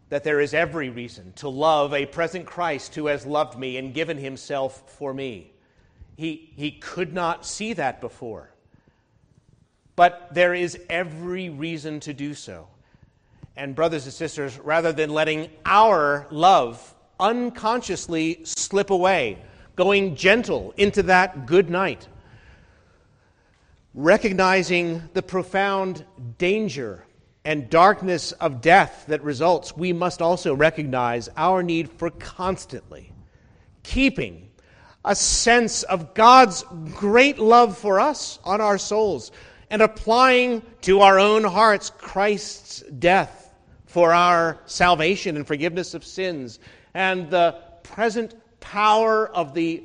that 0.09 0.23
there 0.23 0.41
is 0.41 0.53
every 0.53 0.89
reason 0.89 1.31
to 1.33 1.47
love 1.47 1.93
a 1.93 2.05
present 2.05 2.45
Christ 2.45 2.95
who 2.95 3.05
has 3.07 3.25
loved 3.25 3.57
me 3.57 3.77
and 3.77 3.93
given 3.93 4.17
himself 4.17 4.83
for 4.97 5.13
me. 5.13 5.51
He, 6.17 6.51
he 6.57 6.71
could 6.71 7.13
not 7.13 7.45
see 7.45 7.73
that 7.73 8.01
before. 8.01 8.51
But 9.95 10.33
there 10.33 10.53
is 10.53 10.77
every 10.89 11.49
reason 11.49 12.01
to 12.01 12.13
do 12.13 12.33
so. 12.33 12.67
And, 13.55 13.73
brothers 13.73 14.05
and 14.05 14.13
sisters, 14.13 14.59
rather 14.59 14.91
than 14.91 15.11
letting 15.11 15.49
our 15.65 16.27
love 16.29 16.93
unconsciously 17.19 18.41
slip 18.43 18.89
away, 18.89 19.37
going 19.75 20.15
gentle 20.15 20.73
into 20.77 21.03
that 21.03 21.45
good 21.45 21.69
night, 21.69 22.07
recognizing 23.93 25.09
the 25.13 25.21
profound 25.21 26.05
danger 26.37 27.05
and 27.43 27.69
darkness 27.69 28.31
of 28.33 28.61
death 28.61 29.05
that 29.07 29.23
results, 29.23 29.75
we 29.75 29.93
must 29.93 30.21
also 30.21 30.53
recognize 30.53 31.29
our 31.35 31.63
need 31.63 31.89
for 31.89 32.09
constantly 32.11 33.11
keeping 33.83 34.49
a 35.03 35.15
sense 35.15 35.83
of 35.83 36.13
God's 36.13 36.63
great 36.93 37.39
love 37.39 37.77
for 37.77 37.99
us 37.99 38.39
on 38.43 38.61
our 38.61 38.77
souls 38.77 39.31
and 39.69 39.81
applying 39.81 40.61
to 40.81 40.99
our 41.01 41.17
own 41.17 41.43
hearts 41.43 41.89
Christ's 41.89 42.81
death 42.81 43.53
for 43.85 44.13
our 44.13 44.59
salvation 44.65 45.35
and 45.35 45.47
forgiveness 45.47 45.93
of 45.93 46.05
sins 46.05 46.59
and 46.93 47.29
the 47.29 47.55
present 47.83 48.35
power 48.61 49.27
of 49.27 49.53
the 49.53 49.83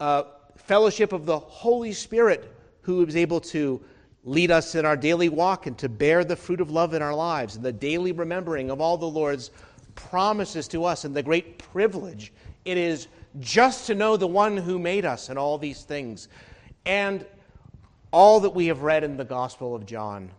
uh, 0.00 0.22
fellowship 0.56 1.12
of 1.12 1.26
the 1.26 1.38
Holy 1.38 1.92
Spirit 1.92 2.50
who 2.80 3.04
is 3.04 3.16
able 3.16 3.40
to 3.40 3.80
lead 4.24 4.50
us 4.50 4.74
in 4.74 4.86
our 4.86 4.96
daily 4.96 5.28
walk 5.28 5.66
and 5.66 5.76
to 5.76 5.88
bear 5.88 6.24
the 6.24 6.36
fruit 6.36 6.62
of 6.62 6.70
love 6.70 6.94
in 6.94 7.02
our 7.02 7.14
lives 7.14 7.56
and 7.56 7.64
the 7.64 7.72
daily 7.72 8.12
remembering 8.12 8.70
of 8.70 8.80
all 8.80 8.96
the 8.96 9.04
Lord's 9.04 9.50
promises 9.94 10.66
to 10.68 10.84
us 10.84 11.04
and 11.04 11.14
the 11.14 11.22
great 11.22 11.58
privilege 11.58 12.32
it 12.64 12.78
is 12.78 13.08
just 13.40 13.86
to 13.86 13.94
know 13.94 14.16
the 14.16 14.26
one 14.26 14.56
who 14.56 14.78
made 14.78 15.04
us 15.04 15.28
and 15.28 15.38
all 15.38 15.58
these 15.58 15.82
things. 15.82 16.28
And 16.86 17.24
all 18.10 18.40
that 18.40 18.50
we 18.50 18.66
have 18.66 18.82
read 18.82 19.04
in 19.04 19.16
the 19.16 19.24
Gospel 19.24 19.74
of 19.74 19.86
John, 19.86 20.30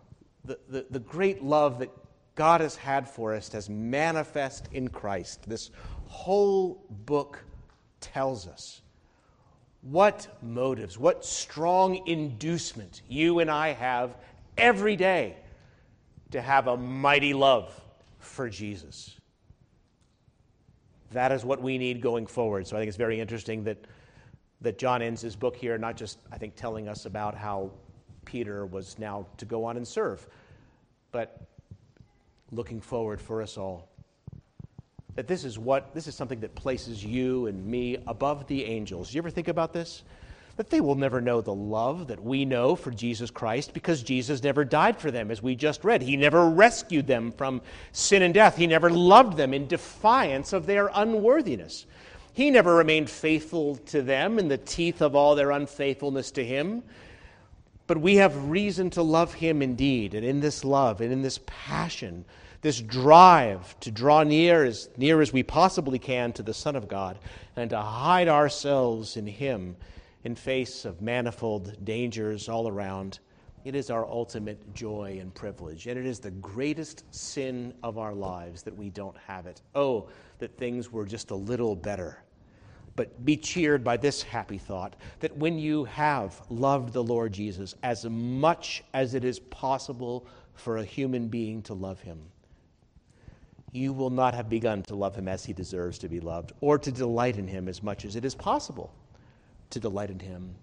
the, 0.44 0.58
the, 0.68 0.86
the 0.90 1.00
great 1.00 1.42
love 1.42 1.78
that 1.80 1.90
God 2.34 2.60
has 2.60 2.76
had 2.76 3.08
for 3.08 3.34
us 3.34 3.54
as 3.54 3.68
manifest 3.68 4.68
in 4.72 4.88
Christ. 4.88 5.48
This 5.48 5.70
whole 6.06 6.84
book 7.04 7.42
tells 8.00 8.46
us 8.46 8.80
what 9.82 10.26
motives, 10.42 10.98
what 10.98 11.24
strong 11.24 12.06
inducement 12.06 13.02
you 13.08 13.38
and 13.38 13.50
I 13.50 13.68
have 13.68 14.16
every 14.58 14.96
day 14.96 15.36
to 16.32 16.40
have 16.40 16.66
a 16.66 16.76
mighty 16.76 17.34
love 17.34 17.72
for 18.18 18.48
Jesus. 18.48 19.16
That 21.12 21.30
is 21.30 21.44
what 21.44 21.62
we 21.62 21.78
need 21.78 22.00
going 22.00 22.26
forward. 22.26 22.66
So 22.66 22.76
I 22.76 22.80
think 22.80 22.88
it's 22.88 22.96
very 22.96 23.20
interesting 23.20 23.64
that, 23.64 23.78
that 24.60 24.76
John 24.76 25.02
ends 25.02 25.22
his 25.22 25.36
book 25.36 25.56
here, 25.56 25.78
not 25.78 25.96
just, 25.96 26.18
I 26.32 26.38
think, 26.38 26.56
telling 26.56 26.88
us 26.88 27.06
about 27.06 27.36
how 27.36 27.70
Peter 28.24 28.66
was 28.66 28.98
now 28.98 29.26
to 29.36 29.44
go 29.44 29.64
on 29.64 29.76
and 29.76 29.86
serve, 29.86 30.26
but 31.12 31.46
looking 32.50 32.80
forward 32.80 33.20
for 33.20 33.40
us 33.40 33.56
all 33.56 33.88
that 35.16 35.26
this 35.26 35.44
is 35.44 35.58
what 35.58 35.92
this 35.94 36.06
is 36.06 36.14
something 36.14 36.40
that 36.40 36.54
places 36.54 37.04
you 37.04 37.46
and 37.46 37.66
me 37.66 37.96
above 38.06 38.46
the 38.46 38.64
angels. 38.64 39.10
Do 39.10 39.16
you 39.16 39.20
ever 39.20 39.30
think 39.30 39.48
about 39.48 39.72
this? 39.72 40.02
that 40.56 40.70
they 40.70 40.80
will 40.80 40.94
never 40.94 41.20
know 41.20 41.40
the 41.40 41.54
love 41.54 42.08
that 42.08 42.22
we 42.22 42.44
know 42.44 42.74
for 42.74 42.90
Jesus 42.90 43.30
Christ 43.30 43.74
because 43.74 44.02
Jesus 44.02 44.42
never 44.42 44.64
died 44.64 44.98
for 44.98 45.10
them, 45.10 45.30
as 45.30 45.42
we 45.42 45.54
just 45.54 45.84
read. 45.84 46.02
He 46.02 46.16
never 46.16 46.48
rescued 46.48 47.06
them 47.06 47.30
from 47.32 47.60
sin 47.92 48.22
and 48.22 48.32
death. 48.32 48.56
He 48.56 48.66
never 48.66 48.90
loved 48.90 49.36
them 49.36 49.52
in 49.52 49.66
defiance 49.66 50.54
of 50.54 50.64
their 50.66 50.90
unworthiness. 50.94 51.84
He 52.32 52.50
never 52.50 52.74
remained 52.74 53.10
faithful 53.10 53.76
to 53.86 54.02
them 54.02 54.38
in 54.38 54.48
the 54.48 54.58
teeth 54.58 55.02
of 55.02 55.14
all 55.14 55.34
their 55.34 55.50
unfaithfulness 55.50 56.30
to 56.32 56.44
Him. 56.44 56.82
But 57.86 57.98
we 57.98 58.16
have 58.16 58.48
reason 58.48 58.90
to 58.90 59.02
love 59.02 59.34
Him 59.34 59.60
indeed. 59.60 60.14
And 60.14 60.24
in 60.24 60.40
this 60.40 60.64
love 60.64 61.02
and 61.02 61.12
in 61.12 61.22
this 61.22 61.38
passion, 61.46 62.24
this 62.66 62.80
drive 62.80 63.78
to 63.78 63.92
draw 63.92 64.24
near 64.24 64.64
as 64.64 64.88
near 64.96 65.20
as 65.20 65.32
we 65.32 65.44
possibly 65.44 66.00
can 66.00 66.32
to 66.32 66.42
the 66.42 66.52
Son 66.52 66.74
of 66.74 66.88
God 66.88 67.16
and 67.54 67.70
to 67.70 67.80
hide 67.80 68.26
ourselves 68.26 69.16
in 69.16 69.24
Him 69.24 69.76
in 70.24 70.34
face 70.34 70.84
of 70.84 71.00
manifold 71.00 71.84
dangers 71.84 72.48
all 72.48 72.66
around. 72.66 73.20
It 73.64 73.76
is 73.76 73.88
our 73.88 74.04
ultimate 74.04 74.74
joy 74.74 75.18
and 75.20 75.32
privilege, 75.32 75.86
and 75.86 75.96
it 75.96 76.06
is 76.06 76.18
the 76.18 76.32
greatest 76.32 77.04
sin 77.14 77.72
of 77.84 77.98
our 77.98 78.12
lives 78.12 78.64
that 78.64 78.76
we 78.76 78.90
don't 78.90 79.16
have 79.28 79.46
it. 79.46 79.62
Oh, 79.76 80.08
that 80.40 80.58
things 80.58 80.90
were 80.90 81.06
just 81.06 81.30
a 81.30 81.36
little 81.36 81.76
better. 81.76 82.18
But 82.96 83.24
be 83.24 83.36
cheered 83.36 83.84
by 83.84 83.96
this 83.96 84.24
happy 84.24 84.58
thought 84.58 84.96
that 85.20 85.36
when 85.36 85.56
you 85.56 85.84
have 85.84 86.42
loved 86.50 86.92
the 86.92 87.04
Lord 87.04 87.32
Jesus 87.32 87.76
as 87.84 88.04
much 88.06 88.82
as 88.92 89.14
it 89.14 89.24
is 89.24 89.38
possible 89.38 90.26
for 90.54 90.78
a 90.78 90.84
human 90.84 91.28
being 91.28 91.62
to 91.62 91.74
love 91.74 92.00
him, 92.00 92.18
you 93.76 93.92
will 93.92 94.10
not 94.10 94.34
have 94.34 94.48
begun 94.48 94.82
to 94.82 94.96
love 94.96 95.14
him 95.14 95.28
as 95.28 95.44
he 95.44 95.52
deserves 95.52 95.98
to 95.98 96.08
be 96.08 96.20
loved 96.20 96.52
or 96.60 96.78
to 96.78 96.90
delight 96.90 97.36
in 97.36 97.46
him 97.46 97.68
as 97.68 97.82
much 97.82 98.04
as 98.04 98.16
it 98.16 98.24
is 98.24 98.34
possible 98.34 98.92
to 99.70 99.80
delight 99.80 100.10
in 100.10 100.18
Him 100.18 100.54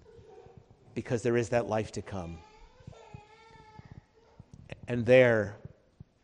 because 0.93 1.23
there 1.23 1.37
is 1.37 1.49
that 1.49 1.67
life 1.67 1.91
to 1.93 2.01
come. 2.01 2.37
And 4.87 5.05
there, 5.05 5.55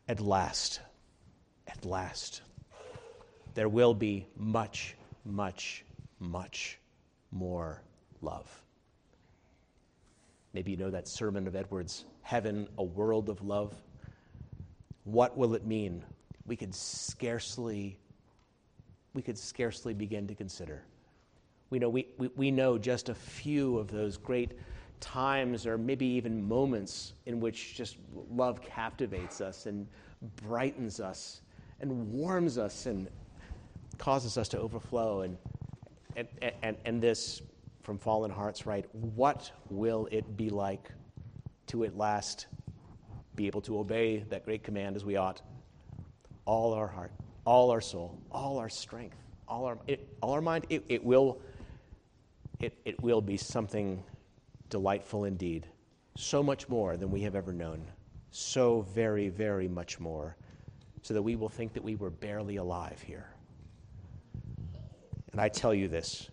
at 0.08 0.20
last, 0.20 0.80
at 1.68 1.86
last, 1.86 2.42
there 3.54 3.70
will 3.70 3.94
be 3.94 4.28
much, 4.38 4.96
much, 5.26 5.86
much 6.20 6.78
more 7.32 7.82
love. 8.22 8.48
Maybe 10.54 10.72
you 10.72 10.78
know 10.78 10.90
that 10.90 11.08
sermon 11.08 11.48
of 11.48 11.56
Edwards, 11.56 12.06
Heaven, 12.22 12.68
a 12.78 12.84
World 12.84 13.30
of 13.30 13.44
Love. 13.44 13.74
What 15.04 15.38
will 15.38 15.54
it 15.56 15.66
mean? 15.66 16.04
We 16.50 16.56
could 16.56 16.74
scarcely, 16.74 18.00
we 19.14 19.22
could 19.22 19.38
scarcely 19.38 19.94
begin 19.94 20.26
to 20.28 20.34
consider. 20.34 20.82
We 21.70 21.78
know, 21.78 21.90
we, 21.90 22.08
we, 22.18 22.32
we 22.36 22.50
know 22.50 22.80
just 22.80 23.10
a 23.10 23.14
few 23.14 23.78
of 23.78 23.92
those 23.92 24.18
great 24.18 24.54
times 25.00 25.68
or 25.68 25.78
maybe 25.78 26.08
even 26.08 26.46
moments 26.48 27.14
in 27.28 27.40
which 27.40 27.76
just 27.76 27.98
love 28.32 28.64
captivates 28.64 29.42
us 29.42 29.68
and 29.68 29.86
brightens 30.38 31.00
us 31.00 31.42
and 31.82 32.12
warms 32.12 32.58
us 32.58 32.88
and 32.88 33.08
causes 34.00 34.36
us 34.36 34.50
to 34.50 34.60
overflow. 34.60 35.22
And, 35.22 35.38
and, 36.16 36.28
and, 36.64 36.78
and 36.84 37.00
this 37.00 37.44
from 37.84 38.00
Fallen 38.00 38.32
Hearts, 38.32 38.66
right? 38.66 38.88
What 38.96 39.52
will 39.70 40.08
it 40.12 40.36
be 40.36 40.50
like 40.50 40.90
to 41.68 41.84
at 41.84 41.96
last 41.96 42.48
be 43.36 43.46
able 43.46 43.62
to 43.62 43.78
obey 43.78 44.26
that 44.30 44.46
great 44.46 44.64
command 44.64 44.96
as 44.96 45.06
we 45.06 45.16
ought? 45.16 45.44
All 46.50 46.74
our 46.74 46.88
heart, 46.88 47.12
all 47.46 47.70
our 47.70 47.80
soul, 47.80 48.18
all 48.32 48.58
our 48.58 48.70
strength, 48.70 49.18
all 49.48 49.66
our, 49.66 49.78
it, 49.86 50.00
all 50.20 50.34
our 50.34 50.42
mind, 50.42 50.66
it, 50.70 50.84
it 50.90 51.04
will 51.04 51.40
it, 52.60 52.76
it 52.86 53.00
will 53.04 53.22
be 53.22 53.38
something 53.38 54.04
delightful 54.72 55.26
indeed. 55.26 55.68
So 56.18 56.42
much 56.42 56.68
more 56.68 56.98
than 56.98 57.12
we 57.12 57.22
have 57.22 57.36
ever 57.36 57.54
known. 57.54 57.86
So 58.32 58.82
very, 58.82 59.30
very 59.30 59.68
much 59.68 60.00
more. 60.00 60.36
So 61.04 61.14
that 61.14 61.22
we 61.22 61.36
will 61.36 61.50
think 61.50 61.74
that 61.74 61.84
we 61.84 61.96
were 61.96 62.10
barely 62.10 62.56
alive 62.56 63.00
here. 63.00 63.30
And 65.32 65.40
I 65.40 65.50
tell 65.50 65.74
you 65.74 65.88
this 65.88 66.32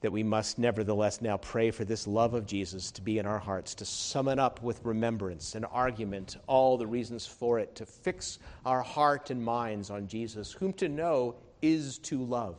that 0.00 0.12
we 0.12 0.22
must 0.22 0.58
nevertheless 0.58 1.20
now 1.20 1.36
pray 1.36 1.70
for 1.70 1.84
this 1.84 2.06
love 2.06 2.34
of 2.34 2.46
Jesus 2.46 2.90
to 2.92 3.02
be 3.02 3.18
in 3.18 3.26
our 3.26 3.38
hearts, 3.38 3.74
to 3.76 3.84
sum 3.84 4.28
it 4.28 4.38
up 4.38 4.62
with 4.62 4.84
remembrance 4.84 5.54
and 5.54 5.66
argument, 5.70 6.36
all 6.46 6.78
the 6.78 6.86
reasons 6.86 7.26
for 7.26 7.58
it, 7.58 7.74
to 7.76 7.86
fix 7.86 8.38
our 8.64 8.82
heart 8.82 9.30
and 9.30 9.44
minds 9.44 9.90
on 9.90 10.08
Jesus, 10.08 10.52
whom 10.52 10.72
to 10.74 10.88
know 10.88 11.34
is 11.60 11.98
to 11.98 12.22
love 12.22 12.56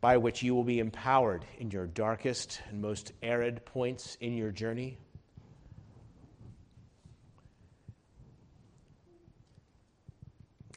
by 0.00 0.16
which 0.16 0.42
you 0.42 0.54
will 0.54 0.64
be 0.64 0.80
empowered 0.80 1.44
in 1.58 1.70
your 1.70 1.86
darkest 1.86 2.60
and 2.68 2.80
most 2.80 3.12
arid 3.22 3.64
points 3.64 4.16
in 4.20 4.36
your 4.36 4.50
journey. 4.50 4.98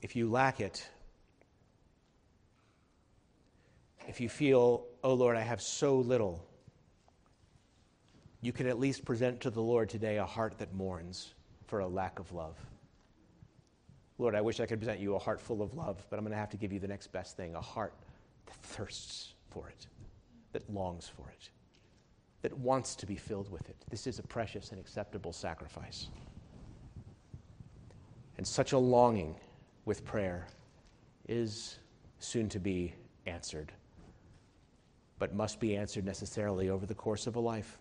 If 0.04 0.16
you 0.16 0.30
lack 0.30 0.60
it, 0.60 0.88
if 4.08 4.20
you 4.22 4.30
feel, 4.30 4.86
oh 5.04 5.14
Lord, 5.14 5.36
I 5.36 5.42
have 5.42 5.62
so 5.62 5.98
little, 5.98 6.46
you 8.42 8.52
can 8.52 8.68
at 8.68 8.80
least 8.80 9.06
present 9.06 9.42
to 9.42 9.50
the 9.50 9.62
Lord 9.62 9.90
today 9.90 10.18
a 10.18 10.26
heart 10.26 10.60
that 10.60 10.74
mourns 10.74 11.34
for 11.68 11.80
a 11.80 11.88
lack 11.88 12.20
of 12.20 12.32
love. 12.32 12.56
Lord, 14.18 14.36
I 14.36 14.42
wish 14.42 14.60
I 14.60 14.66
could 14.66 14.80
present 14.80 15.00
you 15.00 15.16
a 15.16 15.20
heart 15.20 15.42
full 15.42 15.62
of 15.62 15.74
love, 15.74 16.06
but 16.10 16.18
I'm 16.18 16.24
going 16.24 16.32
to 16.32 16.38
have 16.38 16.52
to 16.52 16.58
give 16.58 16.72
you 16.72 16.80
the 16.80 16.88
next 16.88 17.12
best 17.12 17.36
thing 17.36 17.56
a 17.56 17.62
heart 17.62 17.94
that 18.46 18.56
thirsts 18.56 19.34
for 19.50 19.68
it, 19.68 19.88
that 20.54 20.70
longs 20.72 21.08
for 21.08 21.30
it, 21.30 21.50
that 22.42 22.58
wants 22.58 22.96
to 22.96 23.06
be 23.06 23.16
filled 23.16 23.52
with 23.52 23.68
it. 23.70 23.76
This 23.90 24.08
is 24.08 24.20
a 24.20 24.24
precious 24.24 24.72
and 24.72 24.80
acceptable 24.80 25.34
sacrifice. 25.34 26.10
And 28.38 28.46
such 28.46 28.74
a 28.74 28.78
longing 28.78 29.36
with 29.86 30.06
prayer 30.06 30.48
is 31.28 31.80
soon 32.20 32.48
to 32.50 32.60
be 32.60 32.94
answered, 33.26 33.72
but 35.20 35.34
must 35.34 35.60
be 35.60 35.76
answered 35.76 36.06
necessarily 36.06 36.70
over 36.70 36.86
the 36.86 36.96
course 36.96 37.28
of 37.28 37.36
a 37.36 37.40
life. 37.40 37.78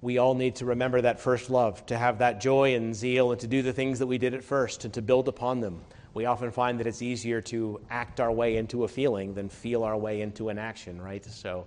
we 0.00 0.18
all 0.18 0.34
need 0.34 0.56
to 0.56 0.66
remember 0.66 1.00
that 1.00 1.18
first 1.18 1.48
love, 1.48 1.86
to 1.86 1.96
have 1.96 2.18
that 2.18 2.38
joy 2.38 2.74
and 2.74 2.94
zeal, 2.94 3.32
and 3.32 3.40
to 3.40 3.46
do 3.46 3.62
the 3.62 3.72
things 3.72 3.98
that 3.98 4.06
we 4.06 4.18
did 4.18 4.34
at 4.34 4.44
first, 4.44 4.84
and 4.84 4.92
to 4.92 5.00
build 5.00 5.28
upon 5.28 5.60
them 5.60 5.80
we 6.14 6.26
often 6.26 6.50
find 6.52 6.78
that 6.78 6.86
it's 6.86 7.02
easier 7.02 7.40
to 7.40 7.80
act 7.90 8.20
our 8.20 8.32
way 8.32 8.56
into 8.56 8.84
a 8.84 8.88
feeling 8.88 9.34
than 9.34 9.48
feel 9.48 9.82
our 9.82 9.96
way 9.96 10.22
into 10.22 10.48
an 10.48 10.58
action, 10.58 11.02
right? 11.02 11.24
So, 11.24 11.66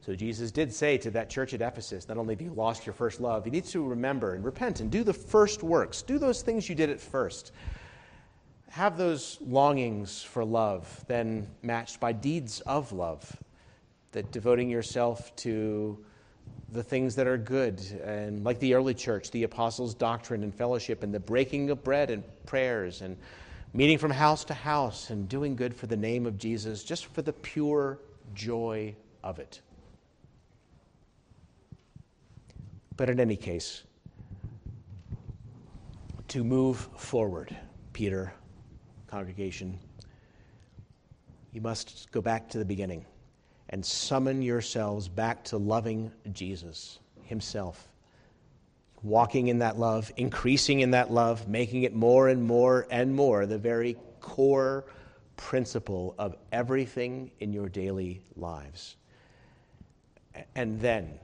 so 0.00 0.14
Jesus 0.14 0.50
did 0.50 0.72
say 0.72 0.98
to 0.98 1.10
that 1.12 1.30
church 1.30 1.54
at 1.54 1.62
Ephesus, 1.62 2.08
not 2.08 2.18
only 2.18 2.34
have 2.34 2.42
you 2.42 2.52
lost 2.52 2.84
your 2.84 2.92
first 2.92 3.20
love, 3.20 3.46
you 3.46 3.52
need 3.52 3.64
to 3.66 3.86
remember 3.86 4.34
and 4.34 4.44
repent 4.44 4.80
and 4.80 4.90
do 4.90 5.04
the 5.04 5.12
first 5.12 5.62
works. 5.62 6.02
Do 6.02 6.18
those 6.18 6.42
things 6.42 6.68
you 6.68 6.74
did 6.74 6.90
at 6.90 7.00
first. 7.00 7.52
Have 8.74 8.98
those 8.98 9.38
longings 9.40 10.20
for 10.20 10.44
love, 10.44 11.04
then 11.06 11.46
matched 11.62 12.00
by 12.00 12.10
deeds 12.10 12.60
of 12.62 12.90
love, 12.90 13.40
that 14.10 14.32
devoting 14.32 14.68
yourself 14.68 15.34
to 15.36 16.04
the 16.72 16.82
things 16.82 17.14
that 17.14 17.28
are 17.28 17.38
good, 17.38 17.80
and 18.04 18.42
like 18.42 18.58
the 18.58 18.74
early 18.74 18.92
church, 18.92 19.30
the 19.30 19.44
apostles' 19.44 19.94
doctrine 19.94 20.42
and 20.42 20.52
fellowship, 20.52 21.04
and 21.04 21.14
the 21.14 21.20
breaking 21.20 21.70
of 21.70 21.84
bread 21.84 22.10
and 22.10 22.24
prayers, 22.46 23.00
and 23.00 23.16
meeting 23.74 23.96
from 23.96 24.10
house 24.10 24.44
to 24.46 24.54
house 24.54 25.10
and 25.10 25.28
doing 25.28 25.54
good 25.54 25.72
for 25.72 25.86
the 25.86 25.96
name 25.96 26.26
of 26.26 26.36
Jesus, 26.36 26.82
just 26.82 27.06
for 27.06 27.22
the 27.22 27.32
pure 27.32 28.00
joy 28.34 28.92
of 29.22 29.38
it. 29.38 29.60
But 32.96 33.08
in 33.08 33.20
any 33.20 33.36
case, 33.36 33.84
to 36.26 36.42
move 36.42 36.88
forward, 36.96 37.56
Peter, 37.92 38.34
congregation, 39.14 39.78
you 41.52 41.60
must 41.60 42.10
go 42.10 42.20
back 42.20 42.48
to 42.48 42.58
the 42.58 42.64
beginning 42.64 43.04
and 43.68 43.86
summon 43.86 44.42
yourselves 44.42 45.06
back 45.06 45.44
to 45.44 45.56
loving 45.56 46.10
Jesus 46.32 46.98
Himself 47.22 47.88
walking 49.04 49.46
in 49.46 49.60
that 49.60 49.78
love, 49.78 50.10
increasing 50.16 50.80
in 50.80 50.90
that 50.90 51.12
love, 51.12 51.46
making 51.46 51.84
it 51.84 51.94
more 51.94 52.28
and 52.28 52.42
more 52.42 52.88
and 52.90 53.14
more 53.14 53.46
the 53.46 53.56
very 53.56 53.96
core 54.20 54.84
principle 55.36 56.16
of 56.18 56.34
everything 56.50 57.30
in 57.38 57.52
your 57.52 57.68
daily 57.68 58.20
lives. 58.34 58.96
And 60.56 60.80
then 60.80 61.20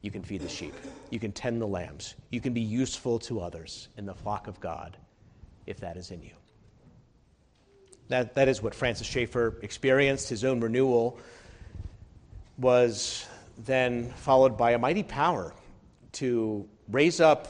you 0.00 0.10
can 0.10 0.22
feed 0.22 0.40
the 0.40 0.48
sheep, 0.48 0.74
you 1.10 1.20
can 1.20 1.32
tend 1.32 1.60
the 1.60 1.66
lambs, 1.66 2.14
you 2.30 2.40
can 2.40 2.54
be 2.54 2.62
useful 2.62 3.18
to 3.18 3.40
others 3.40 3.88
in 3.98 4.06
the 4.06 4.14
flock 4.14 4.46
of 4.46 4.58
God 4.58 4.96
if 5.68 5.80
that 5.80 5.96
is 5.98 6.10
in 6.10 6.22
you. 6.22 6.32
That, 8.08 8.34
that 8.36 8.48
is 8.48 8.62
what 8.62 8.74
Francis 8.74 9.06
Schaeffer 9.06 9.58
experienced. 9.62 10.30
His 10.30 10.42
own 10.42 10.60
renewal 10.60 11.18
was 12.56 13.26
then 13.66 14.10
followed 14.12 14.56
by 14.56 14.72
a 14.72 14.78
mighty 14.78 15.02
power 15.02 15.52
to 16.12 16.66
raise 16.88 17.20
up 17.20 17.48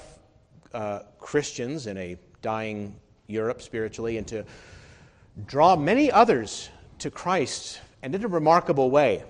uh, 0.75 1.01
Christians 1.21 1.87
in 1.87 1.97
a 1.97 2.19
dying 2.43 2.97
Europe 3.29 3.63
spiritually 3.63 4.19
and 4.19 4.27
to 4.27 4.45
draw 5.47 5.77
many 5.77 6.11
others 6.11 6.71
to 6.99 7.11
Christ 7.11 7.81
and 8.03 8.15
in 8.15 8.25
a 8.25 8.29
remarkable 8.29 8.91
way. 8.91 9.23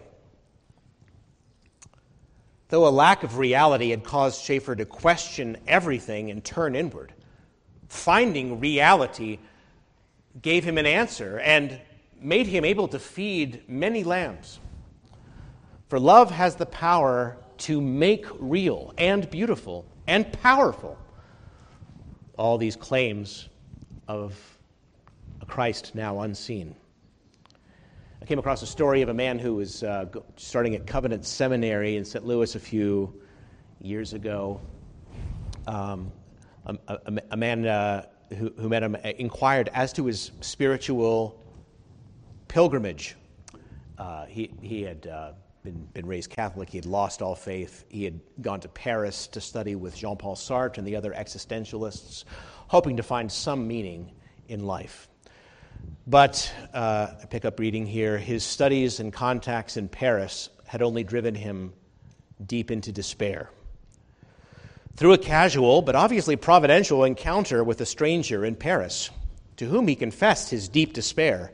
Though 2.68 2.86
a 2.86 2.90
lack 2.90 3.22
of 3.22 3.36
reality 3.36 3.90
had 3.90 4.02
caused 4.02 4.42
Schaeffer 4.42 4.74
to 4.76 4.86
question 4.86 5.58
everything 5.66 6.30
and 6.30 6.42
turn 6.42 6.74
inward, 6.74 7.12
finding 7.88 8.60
reality 8.60 9.38
gave 10.40 10.64
him 10.64 10.78
an 10.78 10.86
answer 10.86 11.38
and 11.40 11.80
made 12.20 12.46
him 12.46 12.64
able 12.64 12.88
to 12.88 12.98
feed 12.98 13.62
many 13.68 14.04
lambs. 14.04 14.60
For 15.88 15.98
love 15.98 16.30
has 16.30 16.56
the 16.56 16.66
power 16.66 17.36
to 17.58 17.80
make 17.80 18.26
real 18.38 18.92
and 18.98 19.28
beautiful 19.30 19.86
and 20.06 20.30
powerful 20.32 20.98
all 22.36 22.58
these 22.58 22.76
claims 22.76 23.48
of 24.06 24.38
a 25.40 25.46
Christ 25.46 25.94
now 25.94 26.20
unseen. 26.20 26.74
I 28.20 28.24
came 28.24 28.38
across 28.38 28.62
a 28.62 28.66
story 28.66 29.02
of 29.02 29.08
a 29.08 29.14
man 29.14 29.38
who 29.38 29.54
was 29.54 29.82
uh, 29.82 30.06
starting 30.36 30.74
at 30.74 30.86
Covenant 30.86 31.24
Seminary 31.24 31.96
in 31.96 32.04
St. 32.04 32.24
Louis 32.24 32.54
a 32.54 32.60
few 32.60 33.20
years 33.80 34.12
ago. 34.12 34.60
Um, 35.66 36.12
a, 36.68 36.98
a, 37.30 37.36
man 37.36 37.66
uh, 37.66 38.04
who, 38.36 38.52
who, 38.58 38.68
met 38.68 38.82
him 38.82 38.94
inquired 38.94 39.70
as 39.72 39.92
to 39.94 40.06
his 40.06 40.32
spiritual 40.40 41.42
pilgrimage. 42.48 43.16
Uh, 43.96 44.26
he, 44.26 44.50
he 44.60 44.82
had 44.82 45.06
uh, 45.06 45.32
been, 45.62 45.88
been 45.94 46.06
raised 46.06 46.30
Catholic, 46.30 46.68
he 46.68 46.78
had 46.78 46.86
lost 46.86 47.22
all 47.22 47.34
faith. 47.34 47.84
He 47.88 48.04
had 48.04 48.20
gone 48.40 48.60
to 48.60 48.68
Paris 48.68 49.26
to 49.28 49.40
study 49.40 49.74
with 49.74 49.96
Jean 49.96 50.16
Paul 50.16 50.36
Sartre 50.36 50.78
and 50.78 50.86
the 50.86 50.96
other 50.96 51.12
existentialists, 51.12 52.24
hoping 52.68 52.96
to 52.96 53.02
find 53.02 53.30
some 53.30 53.66
meaning 53.66 54.12
in 54.48 54.64
life. 54.64 55.08
But 56.06 56.52
uh, 56.72 57.08
I 57.22 57.26
pick 57.26 57.44
up 57.44 57.58
reading 57.58 57.86
here 57.86 58.18
his 58.18 58.44
studies 58.44 59.00
and 59.00 59.12
contacts 59.12 59.76
in 59.76 59.88
Paris 59.88 60.48
had 60.66 60.82
only 60.82 61.04
driven 61.04 61.34
him 61.34 61.72
deep 62.46 62.70
into 62.70 62.92
despair. 62.92 63.50
Through 64.98 65.12
a 65.12 65.18
casual 65.18 65.80
but 65.80 65.94
obviously 65.94 66.34
providential 66.34 67.04
encounter 67.04 67.62
with 67.62 67.80
a 67.80 67.86
stranger 67.86 68.44
in 68.44 68.56
Paris, 68.56 69.10
to 69.56 69.66
whom 69.66 69.86
he 69.86 69.94
confessed 69.94 70.50
his 70.50 70.68
deep 70.68 70.92
despair, 70.92 71.52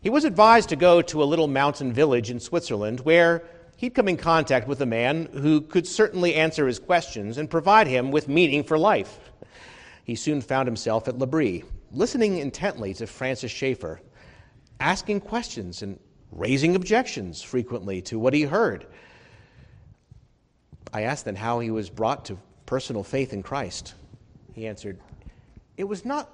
he 0.00 0.10
was 0.10 0.24
advised 0.24 0.70
to 0.70 0.76
go 0.76 1.00
to 1.00 1.22
a 1.22 1.24
little 1.24 1.46
mountain 1.46 1.92
village 1.92 2.32
in 2.32 2.40
Switzerland 2.40 2.98
where 2.98 3.44
he'd 3.76 3.94
come 3.94 4.08
in 4.08 4.16
contact 4.16 4.66
with 4.66 4.80
a 4.80 4.86
man 4.86 5.28
who 5.34 5.60
could 5.60 5.86
certainly 5.86 6.34
answer 6.34 6.66
his 6.66 6.80
questions 6.80 7.38
and 7.38 7.48
provide 7.48 7.86
him 7.86 8.10
with 8.10 8.26
meaning 8.26 8.64
for 8.64 8.76
life. 8.76 9.20
He 10.02 10.16
soon 10.16 10.40
found 10.40 10.66
himself 10.66 11.06
at 11.06 11.16
L'Abri, 11.16 11.62
listening 11.92 12.38
intently 12.38 12.92
to 12.94 13.06
Francis 13.06 13.52
Schaeffer, 13.52 14.00
asking 14.80 15.20
questions 15.20 15.80
and 15.80 16.00
raising 16.32 16.74
objections 16.74 17.40
frequently 17.40 18.02
to 18.02 18.18
what 18.18 18.34
he 18.34 18.42
heard. 18.42 18.84
I 20.92 21.02
asked 21.02 21.24
then 21.24 21.36
how 21.36 21.60
he 21.60 21.70
was 21.70 21.88
brought 21.88 22.24
to 22.24 22.38
personal 22.66 23.02
faith 23.02 23.32
in 23.32 23.42
Christ. 23.42 23.94
He 24.52 24.66
answered, 24.66 24.98
It 25.76 25.84
was 25.84 26.04
not 26.04 26.30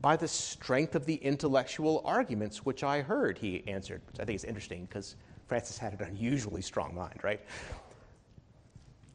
by 0.00 0.16
the 0.16 0.28
strength 0.28 0.94
of 0.94 1.06
the 1.06 1.16
intellectual 1.16 2.02
arguments 2.04 2.64
which 2.64 2.84
I 2.84 3.02
heard, 3.02 3.38
he 3.38 3.66
answered, 3.66 4.00
which 4.06 4.20
I 4.20 4.24
think 4.24 4.36
is 4.36 4.44
interesting 4.44 4.86
because 4.86 5.16
Francis 5.46 5.78
had 5.78 5.92
an 5.94 6.06
unusually 6.06 6.62
strong 6.62 6.94
mind, 6.94 7.20
right? 7.22 7.40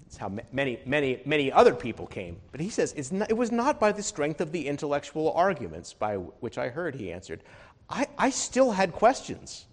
It's 0.05 0.17
how 0.17 0.29
many, 0.51 0.79
many, 0.85 1.21
many 1.25 1.51
other 1.51 1.73
people 1.73 2.05
came. 2.05 2.37
But 2.51 2.61
he 2.61 2.69
says, 2.69 3.11
not, 3.11 3.31
it 3.31 3.33
was 3.33 3.51
not 3.51 3.79
by 3.79 3.91
the 3.91 4.03
strength 4.03 4.41
of 4.41 4.51
the 4.51 4.67
intellectual 4.67 5.31
arguments 5.31 5.93
by 5.93 6.15
which 6.15 6.57
I 6.57 6.69
heard, 6.69 6.95
he 6.95 7.11
answered. 7.11 7.41
I, 7.89 8.07
I 8.17 8.29
still 8.29 8.71
had 8.71 8.93
questions, 8.93 9.65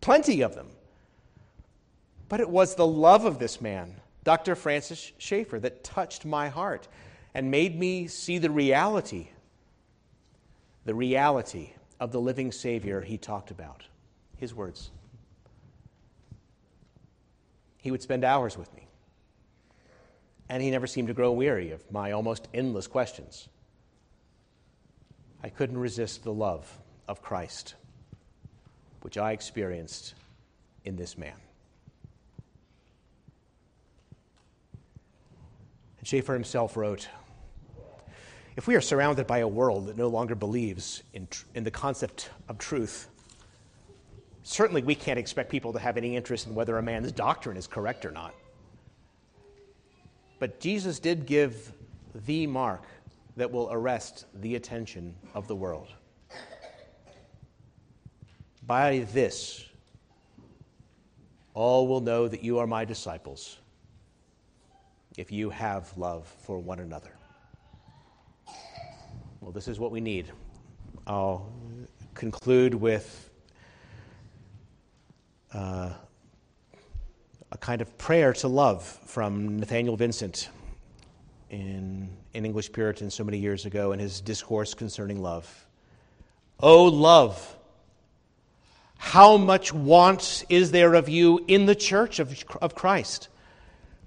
plenty 0.00 0.42
of 0.42 0.54
them. 0.54 0.68
But 2.28 2.40
it 2.40 2.48
was 2.48 2.74
the 2.74 2.86
love 2.86 3.24
of 3.24 3.38
this 3.38 3.60
man, 3.60 4.00
Dr. 4.24 4.54
Francis 4.54 5.12
Schaeffer, 5.18 5.58
that 5.60 5.84
touched 5.84 6.24
my 6.24 6.48
heart 6.48 6.88
and 7.34 7.50
made 7.50 7.78
me 7.78 8.06
see 8.08 8.38
the 8.38 8.50
reality, 8.50 9.28
the 10.84 10.94
reality 10.94 11.70
of 12.00 12.12
the 12.12 12.20
living 12.20 12.52
Savior 12.52 13.00
he 13.00 13.18
talked 13.18 13.50
about. 13.50 13.84
His 14.36 14.54
words. 14.54 14.90
He 17.78 17.90
would 17.90 18.02
spend 18.02 18.24
hours 18.24 18.56
with 18.56 18.72
me 18.74 18.88
and 20.48 20.62
he 20.62 20.70
never 20.70 20.86
seemed 20.86 21.08
to 21.08 21.14
grow 21.14 21.32
weary 21.32 21.72
of 21.72 21.90
my 21.92 22.12
almost 22.12 22.48
endless 22.54 22.86
questions. 22.86 23.48
I 25.42 25.50
couldn't 25.50 25.78
resist 25.78 26.24
the 26.24 26.32
love 26.32 26.66
of 27.06 27.22
Christ, 27.22 27.74
which 29.02 29.18
I 29.18 29.32
experienced 29.32 30.14
in 30.84 30.96
this 30.96 31.18
man. 31.18 31.36
Schaeffer 36.08 36.32
himself 36.32 36.74
wrote 36.74 37.06
If 38.56 38.66
we 38.66 38.74
are 38.76 38.80
surrounded 38.80 39.26
by 39.26 39.40
a 39.40 39.46
world 39.46 39.88
that 39.88 39.98
no 39.98 40.08
longer 40.08 40.34
believes 40.34 41.02
in, 41.12 41.26
tr- 41.26 41.44
in 41.54 41.64
the 41.64 41.70
concept 41.70 42.30
of 42.48 42.56
truth, 42.56 43.10
certainly 44.42 44.80
we 44.80 44.94
can't 44.94 45.18
expect 45.18 45.50
people 45.50 45.74
to 45.74 45.78
have 45.78 45.98
any 45.98 46.16
interest 46.16 46.46
in 46.46 46.54
whether 46.54 46.78
a 46.78 46.82
man's 46.82 47.12
doctrine 47.12 47.58
is 47.58 47.66
correct 47.66 48.06
or 48.06 48.10
not. 48.10 48.34
But 50.38 50.60
Jesus 50.60 50.98
did 50.98 51.26
give 51.26 51.74
the 52.24 52.46
mark 52.46 52.84
that 53.36 53.52
will 53.52 53.68
arrest 53.70 54.24
the 54.40 54.54
attention 54.54 55.14
of 55.34 55.46
the 55.46 55.56
world. 55.56 55.88
By 58.66 59.00
this, 59.12 59.62
all 61.52 61.86
will 61.86 62.00
know 62.00 62.28
that 62.28 62.42
you 62.42 62.60
are 62.60 62.66
my 62.66 62.86
disciples 62.86 63.58
if 65.18 65.32
you 65.32 65.50
have 65.50 65.92
love 65.98 66.32
for 66.44 66.60
one 66.60 66.78
another. 66.78 67.10
Well, 69.40 69.50
this 69.50 69.66
is 69.66 69.80
what 69.80 69.90
we 69.90 70.00
need. 70.00 70.30
I'll 71.08 71.52
conclude 72.14 72.72
with 72.72 73.28
uh, 75.52 75.90
a 77.50 77.58
kind 77.58 77.82
of 77.82 77.98
prayer 77.98 78.32
to 78.34 78.46
love 78.46 78.84
from 78.84 79.58
Nathaniel 79.58 79.96
Vincent 79.96 80.50
in, 81.50 82.08
in 82.32 82.46
English 82.46 82.70
Puritan 82.70 83.10
so 83.10 83.24
many 83.24 83.38
years 83.38 83.66
ago 83.66 83.90
in 83.90 83.98
his 83.98 84.20
discourse 84.20 84.72
concerning 84.72 85.20
love. 85.20 85.66
Oh, 86.60 86.84
love, 86.84 87.56
how 88.98 89.36
much 89.36 89.74
want 89.74 90.44
is 90.48 90.70
there 90.70 90.94
of 90.94 91.08
you 91.08 91.44
in 91.48 91.66
the 91.66 91.74
church 91.74 92.20
of, 92.20 92.44
of 92.62 92.76
Christ? 92.76 93.28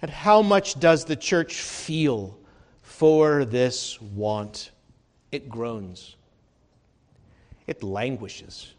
And 0.01 0.09
how 0.09 0.41
much 0.41 0.79
does 0.79 1.05
the 1.05 1.15
church 1.15 1.61
feel 1.61 2.37
for 2.81 3.45
this 3.45 4.01
want? 4.01 4.71
It 5.31 5.49
groans, 5.49 6.15
it 7.67 7.83
languishes 7.83 8.73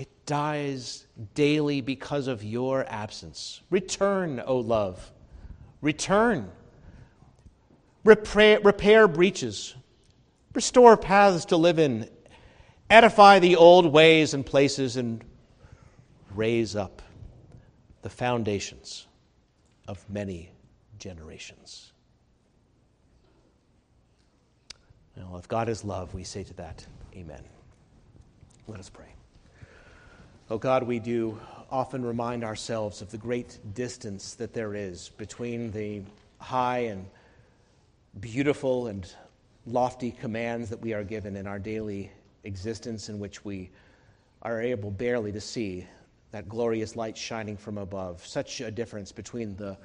it 0.00 0.24
dies 0.24 1.06
daily 1.34 1.82
because 1.82 2.26
of 2.26 2.42
your 2.42 2.86
absence. 2.88 3.60
Return, 3.68 4.42
O 4.46 4.56
love. 4.56 5.12
Return. 5.82 6.50
Repair, 8.02 8.60
repair 8.60 9.06
breaches. 9.06 9.74
Restore 10.54 10.96
paths 10.96 11.44
to 11.46 11.58
live 11.58 11.78
in. 11.78 12.08
Edify 12.88 13.40
the 13.40 13.56
old 13.56 13.92
ways 13.92 14.32
and 14.32 14.46
places 14.46 14.96
and 14.96 15.22
raise 16.34 16.74
up 16.74 17.02
the 18.00 18.08
foundations 18.08 19.06
of 19.90 20.08
many 20.08 20.48
generations. 21.00 21.92
Well, 25.16 25.36
if 25.36 25.48
God 25.48 25.68
is 25.68 25.84
love, 25.84 26.14
we 26.14 26.22
say 26.22 26.44
to 26.44 26.54
that, 26.54 26.86
Amen. 27.16 27.42
Let 28.68 28.78
us 28.78 28.88
pray. 28.88 29.12
Oh 30.48 30.58
God, 30.58 30.84
we 30.84 31.00
do 31.00 31.40
often 31.72 32.04
remind 32.04 32.44
ourselves 32.44 33.02
of 33.02 33.10
the 33.10 33.18
great 33.18 33.58
distance 33.74 34.34
that 34.34 34.54
there 34.54 34.76
is 34.76 35.08
between 35.18 35.72
the 35.72 36.02
high 36.38 36.84
and 36.84 37.04
beautiful 38.20 38.86
and 38.86 39.12
lofty 39.66 40.12
commands 40.12 40.70
that 40.70 40.80
we 40.80 40.94
are 40.94 41.02
given 41.02 41.34
in 41.34 41.48
our 41.48 41.58
daily 41.58 42.12
existence, 42.44 43.08
in 43.08 43.18
which 43.18 43.44
we 43.44 43.70
are 44.42 44.62
able 44.62 44.92
barely 44.92 45.32
to 45.32 45.40
see 45.40 45.84
that 46.32 46.48
glorious 46.48 46.96
light 46.96 47.16
shining 47.16 47.56
from 47.56 47.78
above. 47.78 48.24
Such 48.24 48.60
a 48.60 48.70
difference 48.70 49.12
between 49.12 49.56
the 49.56 49.76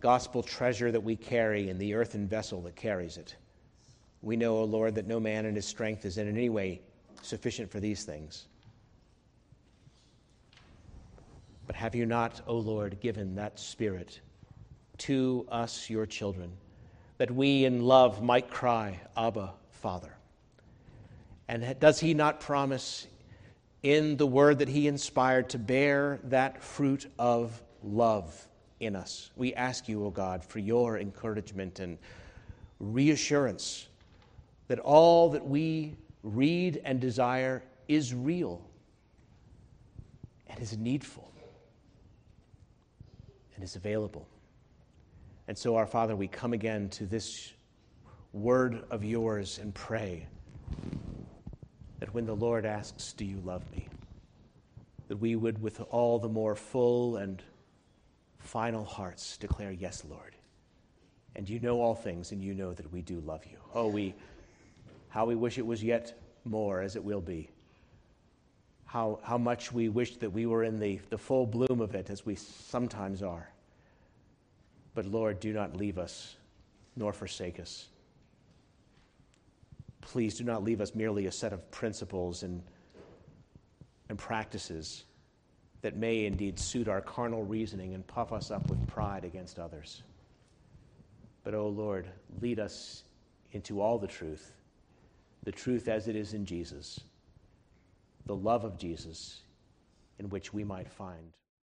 gospel 0.00 0.42
treasure 0.42 0.92
that 0.92 1.00
we 1.00 1.16
carry 1.16 1.70
and 1.70 1.80
the 1.80 1.94
earthen 1.94 2.28
vessel 2.28 2.60
that 2.62 2.76
carries 2.76 3.16
it. 3.16 3.34
We 4.20 4.36
know, 4.36 4.58
O 4.58 4.60
oh 4.60 4.64
Lord, 4.64 4.94
that 4.96 5.06
no 5.06 5.18
man 5.18 5.46
in 5.46 5.54
his 5.54 5.66
strength 5.66 6.04
is 6.04 6.18
in 6.18 6.28
any 6.28 6.48
way 6.48 6.80
sufficient 7.22 7.70
for 7.70 7.80
these 7.80 8.04
things. 8.04 8.46
But 11.66 11.76
have 11.76 11.94
you 11.94 12.04
not, 12.04 12.42
O 12.46 12.56
Lord, 12.56 13.00
given 13.00 13.34
that 13.36 13.58
Spirit 13.58 14.20
to 14.98 15.46
us, 15.50 15.88
your 15.88 16.04
children, 16.04 16.52
that 17.16 17.30
we 17.30 17.64
in 17.64 17.82
love 17.82 18.22
might 18.22 18.50
cry, 18.50 19.00
Abba, 19.16 19.54
Father? 19.70 20.14
And 21.48 21.78
does 21.80 22.00
he 22.00 22.14
not 22.14 22.40
promise 22.40 23.06
in 23.84 24.16
the 24.16 24.26
word 24.26 24.58
that 24.58 24.68
he 24.68 24.88
inspired 24.88 25.50
to 25.50 25.58
bear 25.58 26.18
that 26.24 26.62
fruit 26.62 27.06
of 27.18 27.62
love 27.82 28.48
in 28.80 28.96
us? 28.96 29.30
We 29.36 29.54
ask 29.54 29.88
you, 29.88 30.04
O 30.06 30.10
God, 30.10 30.42
for 30.42 30.58
your 30.58 30.98
encouragement 30.98 31.78
and 31.80 31.98
reassurance 32.80 33.86
that 34.68 34.78
all 34.78 35.28
that 35.30 35.46
we 35.46 35.96
read 36.22 36.80
and 36.84 36.98
desire 36.98 37.62
is 37.86 38.14
real 38.14 38.62
and 40.48 40.58
is 40.60 40.78
needful 40.78 41.30
and 43.54 43.62
is 43.62 43.76
available. 43.76 44.26
And 45.46 45.56
so, 45.56 45.76
our 45.76 45.86
Father, 45.86 46.16
we 46.16 46.26
come 46.26 46.54
again 46.54 46.88
to 46.90 47.04
this 47.04 47.52
word 48.32 48.84
of 48.90 49.04
yours 49.04 49.58
and 49.58 49.74
pray 49.74 50.26
that 52.00 52.12
when 52.14 52.26
the 52.26 52.36
Lord 52.36 52.64
asks, 52.64 53.12
Do 53.12 53.24
you 53.24 53.40
love 53.44 53.62
me? 53.72 53.88
that 55.08 55.16
we 55.16 55.36
would, 55.36 55.60
with 55.60 55.80
all 55.90 56.18
the 56.18 56.28
more 56.28 56.54
full 56.54 57.16
and 57.16 57.42
final 58.38 58.84
hearts, 58.84 59.36
declare, 59.36 59.70
Yes, 59.70 60.02
Lord. 60.08 60.34
And 61.36 61.48
you 61.48 61.58
know 61.60 61.80
all 61.80 61.94
things, 61.94 62.32
and 62.32 62.42
you 62.42 62.54
know 62.54 62.72
that 62.72 62.92
we 62.92 63.02
do 63.02 63.20
love 63.20 63.44
you. 63.44 63.58
Oh, 63.74 63.88
we, 63.88 64.14
how 65.08 65.26
we 65.26 65.34
wish 65.34 65.58
it 65.58 65.66
was 65.66 65.82
yet 65.82 66.18
more 66.44 66.80
as 66.80 66.96
it 66.96 67.04
will 67.04 67.20
be. 67.20 67.48
How, 68.86 69.18
how 69.24 69.38
much 69.38 69.72
we 69.72 69.88
wish 69.88 70.16
that 70.18 70.30
we 70.30 70.46
were 70.46 70.62
in 70.62 70.78
the, 70.78 71.00
the 71.10 71.18
full 71.18 71.46
bloom 71.46 71.80
of 71.80 71.94
it 71.96 72.10
as 72.10 72.24
we 72.24 72.36
sometimes 72.36 73.22
are. 73.22 73.48
But 74.94 75.06
Lord, 75.06 75.40
do 75.40 75.52
not 75.52 75.76
leave 75.76 75.98
us 75.98 76.36
nor 76.94 77.12
forsake 77.12 77.58
us. 77.58 77.88
Please 80.04 80.36
do 80.36 80.44
not 80.44 80.62
leave 80.62 80.80
us 80.80 80.94
merely 80.94 81.26
a 81.26 81.32
set 81.32 81.52
of 81.52 81.70
principles 81.70 82.42
and, 82.42 82.62
and 84.08 84.18
practices 84.18 85.04
that 85.80 85.96
may 85.96 86.24
indeed 86.24 86.58
suit 86.58 86.88
our 86.88 87.00
carnal 87.00 87.42
reasoning 87.44 87.94
and 87.94 88.06
puff 88.06 88.32
us 88.32 88.50
up 88.50 88.68
with 88.68 88.86
pride 88.86 89.24
against 89.24 89.58
others. 89.58 90.02
But, 91.42 91.54
O 91.54 91.60
oh 91.60 91.68
Lord, 91.68 92.08
lead 92.40 92.58
us 92.58 93.04
into 93.52 93.80
all 93.80 93.98
the 93.98 94.06
truth, 94.06 94.52
the 95.42 95.52
truth 95.52 95.88
as 95.88 96.08
it 96.08 96.16
is 96.16 96.32
in 96.32 96.46
Jesus, 96.46 97.00
the 98.26 98.36
love 98.36 98.64
of 98.64 98.78
Jesus, 98.78 99.42
in 100.18 100.28
which 100.30 100.54
we 100.54 100.64
might 100.64 100.90
find. 100.90 101.32